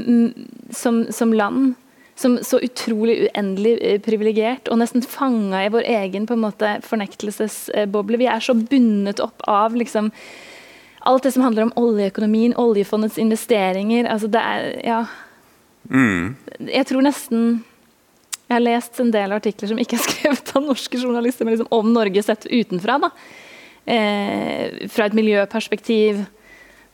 [0.74, 1.76] som, som land.
[2.18, 6.72] Som så utrolig uendelig eh, privilegert og nesten fanga i vår egen på en måte
[6.86, 8.18] fornektelsesboble.
[8.18, 10.10] Vi er så bundet opp av liksom
[11.08, 14.08] alt det som handler om oljeøkonomien, oljefondets investeringer.
[14.10, 15.00] altså det er, ja
[15.88, 16.34] Mm.
[16.68, 17.44] Jeg tror nesten
[18.48, 21.68] Jeg har lest en del artikler som ikke er skrevet av norske journalister, men liksom
[21.74, 22.98] om Norge sett utenfra.
[23.02, 23.10] da.
[23.84, 26.22] Eh, fra et miljøperspektiv.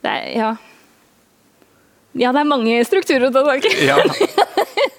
[0.03, 0.49] Det er, ja.
[2.11, 3.75] ja, det er mange strukturer å ta tak i.
[3.87, 3.99] ja.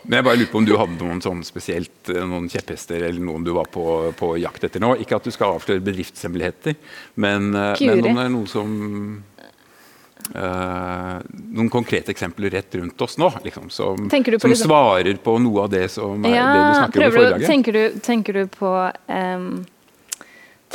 [0.07, 3.23] Men jeg bare lurer på om du hadde noen sånn spesielt eh, noen kjepphester eller
[3.23, 3.85] noen du var på,
[4.19, 4.95] på, jakt etter nå.
[5.03, 6.77] Ikke at du skal avsløre bedriftshemmeligheter,
[7.23, 8.77] men, eh, men om det er noen som
[10.35, 11.21] Uh,
[11.55, 15.71] noen konkrete eksempler rett rundt oss nå, liksom, som, som liksom, svarer på noe av
[15.71, 17.47] det som er ja, det du snakker om i foredraget.
[17.47, 18.73] Tenker du, tenker du på
[19.07, 19.47] um,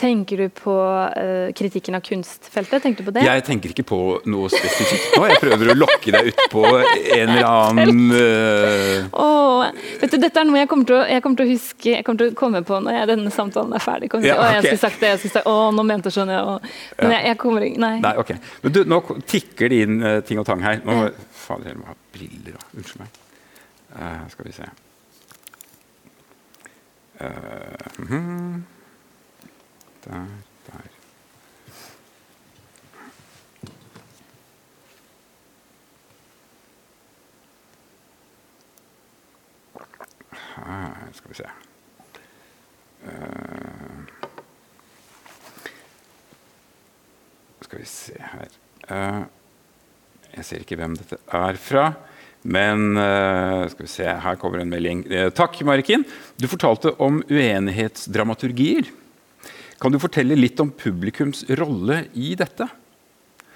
[0.01, 2.81] Tenker du på uh, kritikken av kunstfeltet?
[2.83, 3.21] Tenker du på det?
[3.27, 3.99] Jeg tenker ikke på
[4.33, 5.27] noe spesifikt nå.
[5.29, 9.11] Jeg prøver å lokke deg utpå en eller annen uh...
[9.13, 9.67] oh,
[10.01, 12.07] vet du, Dette er noe jeg kommer, til å, jeg kommer til å huske Jeg
[12.07, 14.09] kommer til å komme på når jeg, denne samtalen er ferdig.
[14.25, 14.57] Ja, okay.
[14.57, 16.57] jeg skulle sagt det, jeg skulle sagt, å, nå mente jeg sånn, ja.
[16.97, 17.93] Men jeg, jeg, kommer ikke Nei.
[18.01, 18.35] nei ok.
[18.65, 19.01] Men du, nå
[19.35, 20.81] tikker det inn uh, ting og tang her.
[20.87, 21.13] Nå, ja.
[21.45, 22.67] Fader, jeg må ha briller òg.
[22.73, 23.23] Unnskyld meg.
[24.33, 24.75] skal vi se.
[27.21, 27.29] Uh,
[28.01, 28.61] mm -hmm.
[30.01, 30.25] Der,
[30.65, 30.81] der.
[40.55, 41.49] Her skal vi se.
[43.01, 43.11] Uh,
[47.61, 48.45] skal vi se her
[48.89, 49.25] uh,
[50.35, 51.91] Jeg ser ikke hvem dette er fra.
[52.41, 55.05] Men uh, skal vi se, her kommer en melding.
[55.37, 56.07] Takk, Marikin.
[56.41, 58.89] Du fortalte om uenighetsdramaturgier.
[59.81, 62.67] Kan du fortelle litt om publikums rolle i dette?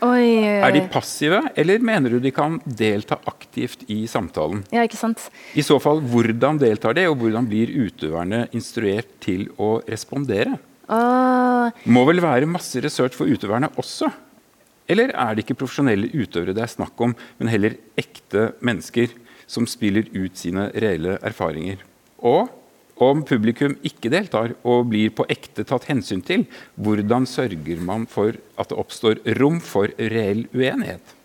[0.04, 0.56] Oi, oi.
[0.60, 4.64] er de passive, eller mener du de kan delta aktivt i samtalen?
[4.74, 5.30] Ja, ikke sant?
[5.56, 10.58] I så fall, hvordan deltar de, og hvordan blir utøverne instruert til å respondere?
[10.92, 11.72] Åh.
[11.88, 14.10] Må vel være masse research for utøverne også?
[14.92, 19.14] Eller er det ikke profesjonelle utøvere det er snakk om, men heller ekte mennesker
[19.50, 21.80] som spiller ut sine reelle erfaringer?
[22.26, 22.50] Og
[23.04, 26.46] om publikum ikke deltar og blir på ekte tatt hensyn til,
[26.80, 31.16] hvordan sørger man for at det oppstår rom for reell uenighet?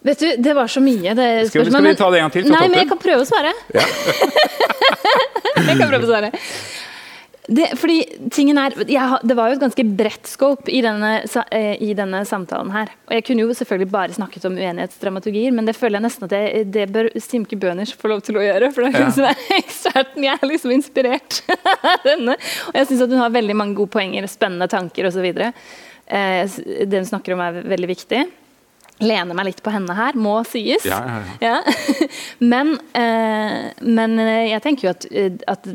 [0.00, 1.12] Vet du, Det var så mye.
[1.14, 2.48] det Skal, skal vi ta det en gang til?
[2.48, 3.52] Nei, men jeg kan prøve å svare.
[3.76, 3.84] Ja.
[5.68, 6.32] jeg kan prøve å svare.
[7.50, 7.96] Det, fordi
[8.30, 11.08] tingen er, jeg, det var jo et ganske bredt scope i denne,
[11.82, 12.92] i denne, samtalen her.
[13.08, 16.34] Og Jeg kunne jo selvfølgelig bare snakket om uenighetsdramaturgier, men det føler jeg nesten at
[16.34, 18.68] det, det bør Simke Bøners få lov til å gjøre.
[18.70, 19.14] For det er hun ja.
[19.16, 20.26] som er eksperten.
[20.28, 21.40] Jeg er liksom inspirert
[21.90, 22.36] av denne.
[22.70, 25.26] Og jeg syns hun har veldig mange gode poenger, spennende tanker osv.
[25.26, 26.54] Eh,
[26.86, 28.22] det hun snakker om er veldig viktig.
[29.00, 30.86] Lener meg litt på henne her, må sies.
[30.86, 31.02] Ja,
[31.42, 32.06] ja, ja.
[32.54, 35.10] men, eh, men, jeg tenker jo at,
[35.56, 35.68] at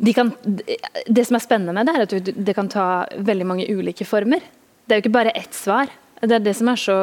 [0.00, 0.30] de kan,
[1.06, 2.86] det som er spennende med det, er at det kan ta
[3.20, 4.40] veldig mange ulike former.
[4.84, 5.92] Det er jo ikke bare ett svar.
[6.20, 6.96] Det er det som er så,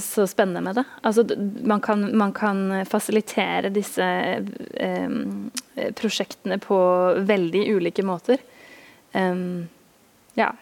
[0.00, 0.84] så spennende med det.
[1.04, 1.24] Altså,
[1.68, 2.04] man, kan,
[2.36, 5.16] kan fasilitere disse eh,
[5.96, 6.78] prosjektene på
[7.28, 8.40] veldig ulike måter.
[9.12, 9.66] Um,
[10.36, 10.52] ja.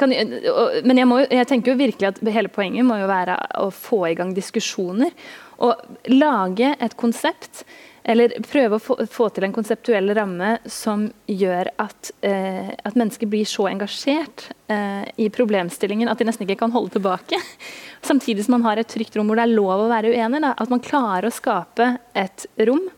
[0.00, 3.68] Kan, men jeg, må, jeg, tenker jo virkelig at hele poenget må jo være å
[3.72, 5.12] få i gang diskusjoner.
[5.60, 5.74] Og
[6.10, 7.64] lage et konsept
[8.02, 13.30] eller prøve å få, få, til en konseptuell ramme som gjør at, eh, at mennesker
[13.30, 17.38] blir så engasjert eh, i problemstillingen at de nesten ikke kan holde tilbake.
[18.10, 20.42] Samtidig som man har et trygt rom hvor det er lov å være uenig.
[20.42, 20.50] Da.
[20.58, 22.88] At man klarer å skape et rom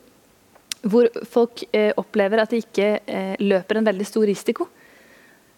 [0.85, 4.69] hvor folk eh, opplever at de ikke eh, løper en veldig stor risiko.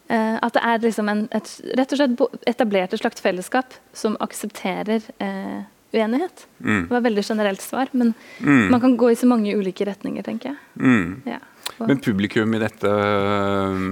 [0.06, 4.18] Eh, at det er liksom en, et, rett og slett etablert et slags fellesskap som
[4.22, 5.64] aksepterer eh,
[5.94, 6.46] uenighet.
[6.58, 6.82] Mm.
[6.82, 8.70] Det var et veldig generelt svar, men mm.
[8.70, 10.58] man kan gå i så mange ulike retninger, tenker jeg.
[10.80, 11.20] Mm.
[11.26, 11.42] Ja.
[11.78, 12.88] Men publikum i dette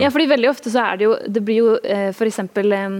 [0.00, 2.38] Ja, fordi veldig ofte så er det jo Det blir jo eh, f.eks.
[2.38, 2.92] Eh,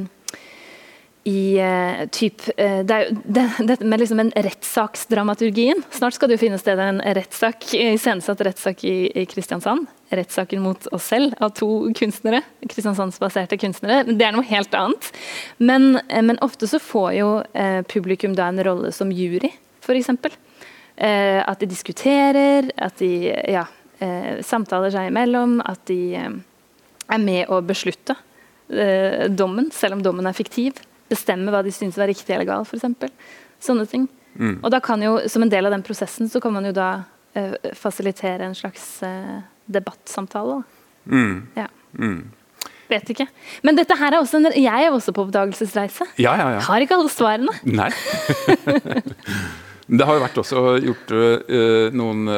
[1.25, 5.81] i uh, typ, uh, det er det, det, med liksom en rettssaksdramaturgien.
[5.91, 9.89] Snart skal det finne sted en rettssak, iscenesatt rettssak i, i Kristiansand.
[10.14, 12.43] Rettssaken mot oss selv av to kunstnere.
[12.68, 14.05] Kristiansandsbaserte kunstnere.
[14.12, 15.11] Det er noe helt annet.
[15.57, 17.31] Men, uh, men ofte så får jo
[17.89, 19.49] publikum da en rolle som jury,
[19.85, 20.12] f.eks.
[20.12, 23.64] Uh, at de diskuterer, at de ja,
[24.45, 28.16] samtaler seg imellom, at de er med å beslutte
[29.33, 30.77] dommen, selv om dommen er fiktiv
[31.15, 33.11] bestemme hva de syns var riktig eller galt, f.eks.
[33.65, 34.07] Sånne ting.
[34.35, 34.59] Mm.
[34.61, 36.89] Og da kan jo, Som en del av den prosessen så kan man jo da
[37.39, 40.62] eh, fasilitere en slags eh, debattsamtale.
[41.07, 41.37] Mm.
[41.55, 41.69] Ja.
[41.99, 42.33] Mm.
[42.91, 43.27] Vet ikke.
[43.65, 46.07] Men dette her er også en, jeg er også på oppdagelsesreise.
[46.21, 46.65] Ja, ja, ja.
[46.67, 47.55] Har ikke alle svarene.
[47.65, 47.89] Nei.
[49.99, 52.29] det har jo vært også gjort øh, noen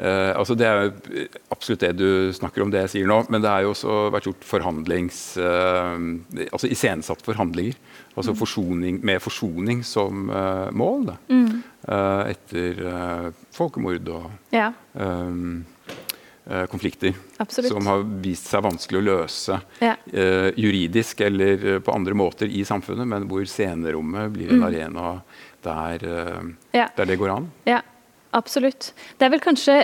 [0.00, 0.86] Uh, altså Det er
[1.52, 3.20] absolutt det du snakker om, det jeg sier nå.
[3.28, 5.18] Men det har jo også vært gjort forhandlings...
[5.40, 7.76] Eh, altså iscenesatt forhandlinger.
[8.14, 8.38] Altså mm.
[8.40, 11.12] forsoning, med forsoning som eh, mål.
[11.28, 11.60] Mm.
[11.90, 12.80] etter
[13.56, 14.66] folkemord og ja.
[16.70, 17.14] konflikter.
[17.40, 17.72] Absolutt.
[17.72, 19.94] Som har vist seg vanskelig å løse ja.
[20.60, 24.66] juridisk eller på andre måter i samfunnet, men hvor scenerommet blir en mm.
[24.68, 25.14] arena
[25.64, 26.04] der,
[26.76, 26.90] ja.
[26.96, 27.48] der det går an.
[27.68, 27.80] Ja.
[28.36, 28.92] Absolutt.
[29.18, 29.74] Det er vel kanskje,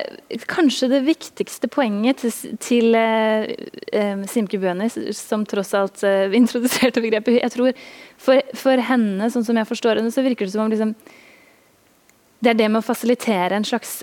[0.47, 7.41] kanskje det viktigste poenget til, til uh, Simke Bøhner, som tross alt uh, introduserte begrepet.
[7.41, 7.73] Jeg tror
[8.23, 10.95] for, for, henne, sånn som jeg forstår henne, så virker det som om liksom,
[12.39, 13.99] det er det med å fasilitere en slags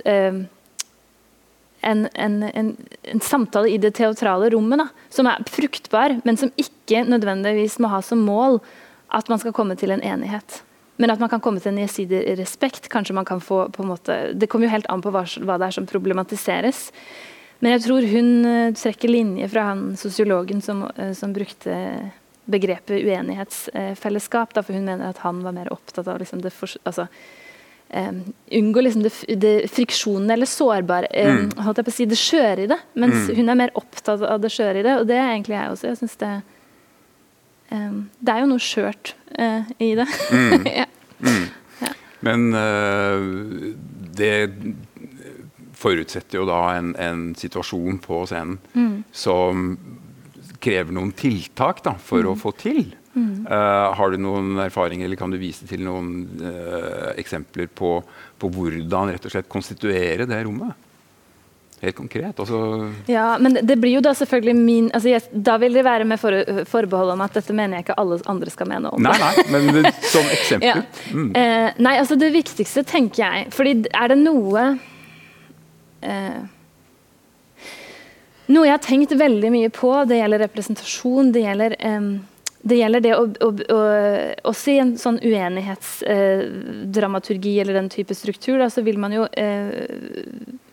[1.84, 6.52] en, en, en, en, samtale i det teatrale rommet, da, som er fruktbar, men som
[6.60, 8.60] ikke nødvendigvis må ha som mål
[9.14, 10.64] at man skal komme til en enighet.
[11.02, 12.90] Men at man kan komme til en gjensidig respekt.
[12.90, 15.58] kanskje man kan få på en måte, Det kommer jo helt an på hva, hva,
[15.58, 16.92] det er som problematiseres.
[17.60, 22.12] Men jeg tror hun uh, trekker linje fra han sosiologen som, uh, som brukte
[22.46, 24.58] begrepet uenighetsfellesskap.
[24.58, 27.08] Uh, for hun mener at han var mer opptatt av liksom, det for, altså,
[27.90, 28.22] um,
[28.52, 31.64] Unngå liksom det, det friksjonen eller sårbare um, mm.
[31.64, 32.82] holdt jeg på å si, det skjøre i det.
[32.94, 33.36] Mens mm.
[33.40, 35.00] hun er mer opptatt av det skjøre i det.
[35.00, 35.88] Og det er egentlig jeg også.
[35.88, 36.34] jeg synes det
[37.74, 40.08] det er jo noe skjørt uh, i det.
[40.32, 40.68] Mm.
[40.82, 40.88] ja.
[41.26, 41.46] mm.
[41.84, 41.94] Ja.
[42.24, 43.72] Men uh,
[44.16, 44.36] det
[45.78, 48.98] forutsetter jo da en, en situasjon på scenen mm.
[49.12, 49.74] som
[50.64, 52.44] krever noen tiltak da, for å mm.
[52.44, 53.46] få til Mm.
[53.46, 58.00] Uh, har du noen erfaringer, eller kan du vise til noen uh, eksempler på,
[58.42, 60.83] på hvordan rett og slett konstituere det rommet?
[61.84, 62.38] Helt konkret.
[62.40, 62.60] Altså,
[63.12, 66.20] Ja, men det blir jo da selvfølgelig min altså jeg, Da vil det være med
[66.22, 66.32] for,
[66.70, 69.04] forbehold om at dette mener jeg ikke alle andre skal mene om.
[69.04, 70.68] nei, nei, men det- som eksempel.
[70.72, 70.82] Ja.
[71.12, 71.32] Mm.
[71.36, 74.66] Eh, nei, altså det viktigste tenker jeg fordi er det noe
[76.02, 76.42] eh,
[78.54, 82.10] Noe jeg har tenkt veldig mye på, det gjelder representasjon, det gjelder em,
[82.64, 83.78] det gjelder det å, å, å,
[84.48, 89.84] også i en sånn uenighetsdramaturgi eller den type struktur, da, så vil man jo eh,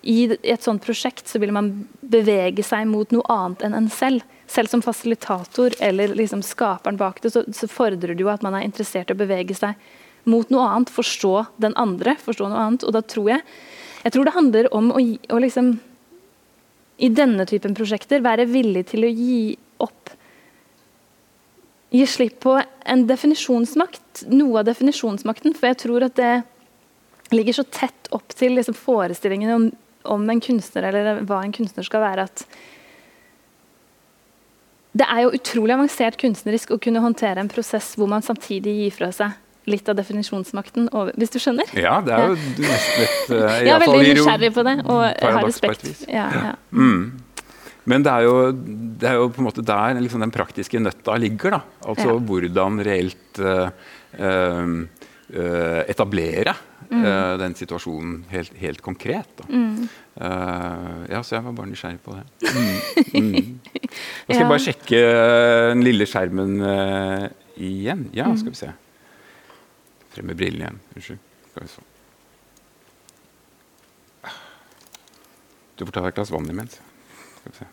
[0.06, 4.22] I et sånt prosjekt så vil man bevege seg mot noe annet enn en selv.
[4.50, 8.54] Selv som fasilitator eller liksom skaperen bak det, så, så fordrer det jo at man
[8.54, 9.74] er interessert i å bevege seg
[10.30, 12.84] mot noe annet, forstå den andre, forstå noe annet.
[12.86, 13.42] Og da tror jeg
[14.00, 15.00] Jeg tror det handler om å,
[15.34, 15.78] å liksom
[17.02, 20.19] I denne typen prosjekter være villig til å gi opp
[21.90, 22.54] Gi slipp på
[22.86, 25.56] en definisjonsmakt, noe av definisjonsmakten.
[25.58, 26.34] For jeg tror at det
[27.34, 29.68] ligger så tett opp til liksom forestillingen om,
[30.14, 32.44] om en kunstner, eller hva en kunstner skal være, at
[34.98, 38.96] det er jo utrolig avansert kunstnerisk å kunne håndtere en prosess hvor man samtidig gir
[38.96, 39.36] fra seg
[39.70, 41.70] litt av definisjonsmakten over, hvis du skjønner?
[41.78, 45.44] Ja, det er jo nesten litt uh, Jeg er veldig nysgjerrig på det, og har
[45.46, 45.90] respekt.
[46.08, 46.54] Ja, ja.
[46.74, 47.20] Mm.
[47.90, 48.34] Men det er, jo,
[49.00, 51.56] det er jo på en måte der liksom den praktiske nøtta ligger.
[51.58, 51.60] da.
[51.90, 52.18] Altså Ja.
[52.30, 53.70] hvordan reelt uh,
[54.18, 56.54] eh, etablere
[56.90, 57.04] Mm.
[57.06, 59.28] uh, den situasjonen helt, helt konkret.
[59.38, 59.44] Da.
[59.46, 59.84] Mm.
[61.08, 62.24] Ja, så jeg var bare nysgjerrig på det.
[63.14, 63.30] Mm.
[63.30, 63.60] Mm.
[64.26, 64.98] Nå skal jeg bare sjekke
[65.70, 66.56] den lille skjermen
[67.56, 68.08] igjen.
[68.14, 68.36] Ja, Mm.
[68.42, 68.72] skal vi se.
[70.10, 70.80] Frem med brillene igjen.
[70.96, 71.18] Unnskyld.
[71.52, 71.82] Skal vi se.
[75.78, 76.80] Du får ta et glass vann imens.
[77.40, 77.66] Skal vi se.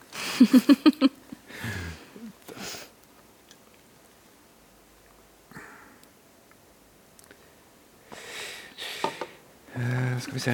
[9.77, 10.53] Uh, skal vi se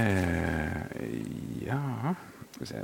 [1.63, 1.79] Ja
[2.51, 2.83] Skal vi se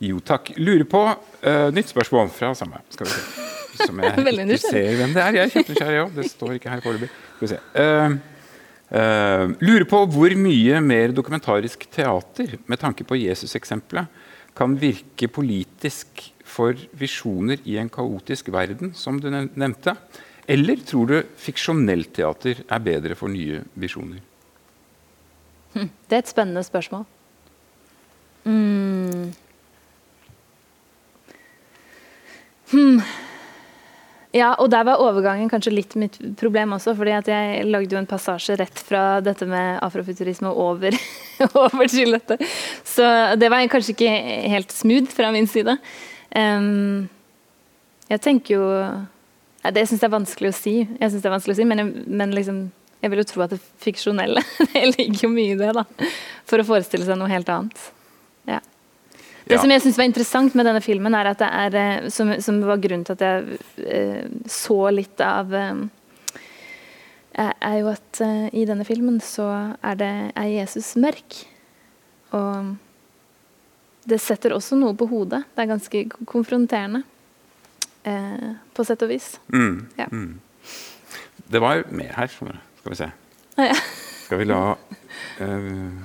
[0.00, 0.52] Jo takk.
[0.56, 2.80] Lurer på uh, Nytt spørsmål fra samme.
[2.90, 3.44] Skal vi se.
[3.86, 5.32] Som jeg ikke ser hvem det er.
[5.34, 6.14] Jeg er kjempenysgjerrig òg.
[6.14, 7.10] Det står ikke her foreløpig.
[7.36, 7.58] Skal vi se.
[7.82, 8.16] Eh,
[8.94, 14.22] eh, lurer på hvor mye mer dokumentarisk teater, med tanke på Jesus-eksempelet,
[14.54, 19.96] kan virke politisk for visjoner i en kaotisk verden, som du nevnte?
[20.46, 24.20] Eller tror du fiksjonelt teater er bedre for nye visjoner?
[25.74, 27.04] Hm, Det er et spennende spørsmål.
[28.44, 29.32] Mm.
[32.70, 33.00] Hmm.
[34.34, 38.00] Ja, og der var overgangen kanskje litt mitt problem også, fordi at jeg lagde jo
[38.00, 40.96] en passasje rett fra dette med afrofuturisme over,
[41.64, 42.40] over til dette.
[42.82, 43.06] Så
[43.38, 44.14] det var kanskje ikke
[44.50, 45.76] helt smooth fra min side.
[46.34, 47.06] Um,
[48.10, 51.32] jeg tenker jo ja, Det syns jeg er vanskelig å si, Jeg synes det er
[51.36, 52.58] vanskelig å si men, jeg, men liksom,
[53.04, 55.70] jeg vil jo tro at det fiksjonelle det ligger jo mye i det.
[55.78, 55.84] da,
[56.48, 57.86] For å forestille seg noe helt annet.
[59.44, 59.60] Det Ja.
[59.60, 62.62] som jeg synes var interessant med denne filmen, er at det er, eh, som, som
[62.64, 65.74] var grunnen til at jeg eh, så litt av eh,
[67.36, 71.42] er jo at eh, i denne filmen så er, det, er Jesus mørk.
[72.32, 72.74] Og
[74.08, 75.44] det setter også noe på hodet.
[75.54, 77.04] Det er ganske konfronterende.
[78.04, 79.34] Eh, på sett og vis.
[79.52, 79.86] Mm.
[79.96, 80.08] Ja.
[80.12, 80.40] Mm.
[81.52, 82.28] Det var mer her.
[82.28, 83.10] Skal vi se.
[83.56, 83.76] Ah, ja.
[84.24, 86.02] Skal vi la uh,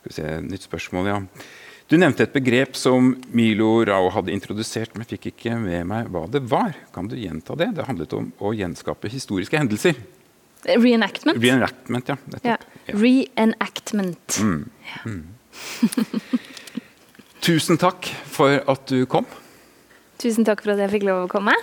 [0.00, 1.18] Skal vi se, Nytt spørsmål, ja.
[1.92, 6.22] Du nevnte et begrep som Milo Rao hadde introdusert, men fikk ikke med meg hva
[6.24, 6.70] det var.
[6.94, 7.66] Kan du gjenta det?
[7.76, 9.98] Det handlet om å gjenskape historiske hendelser.
[10.64, 11.36] Reenactment.
[11.36, 12.16] Reenactment, ja.
[12.32, 12.64] Nettopp.
[12.88, 12.96] Ja.
[12.96, 14.38] Reenactment.
[14.40, 14.62] Mm.
[15.04, 15.26] Mm.
[17.44, 19.28] Tusen takk for at du kom.
[20.22, 21.58] Tusen takk for at jeg fikk lov å komme.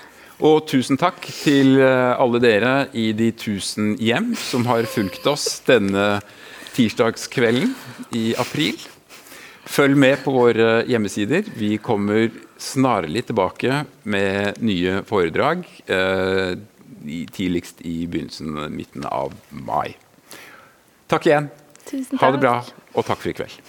[0.46, 5.56] Og tusen takk til eh, alle dere i de tusen hjem som har fulgt oss
[5.66, 6.20] denne
[6.78, 7.74] tirsdagskvelden
[8.14, 8.78] i april.
[9.70, 11.46] Følg med på våre hjemmesider.
[11.54, 15.66] Vi kommer snarlig tilbake med nye foredrag.
[15.86, 16.58] Eh,
[17.32, 19.94] tidligst i begynnelsen, midten av mai.
[21.10, 21.52] Takk igjen.
[21.86, 22.24] Tusen takk.
[22.24, 22.56] Ha det bra,
[22.94, 23.60] og takk for i kveld.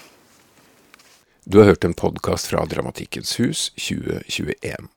[1.44, 4.88] Du har hørt en podkast fra Dramatikkens hus 2021.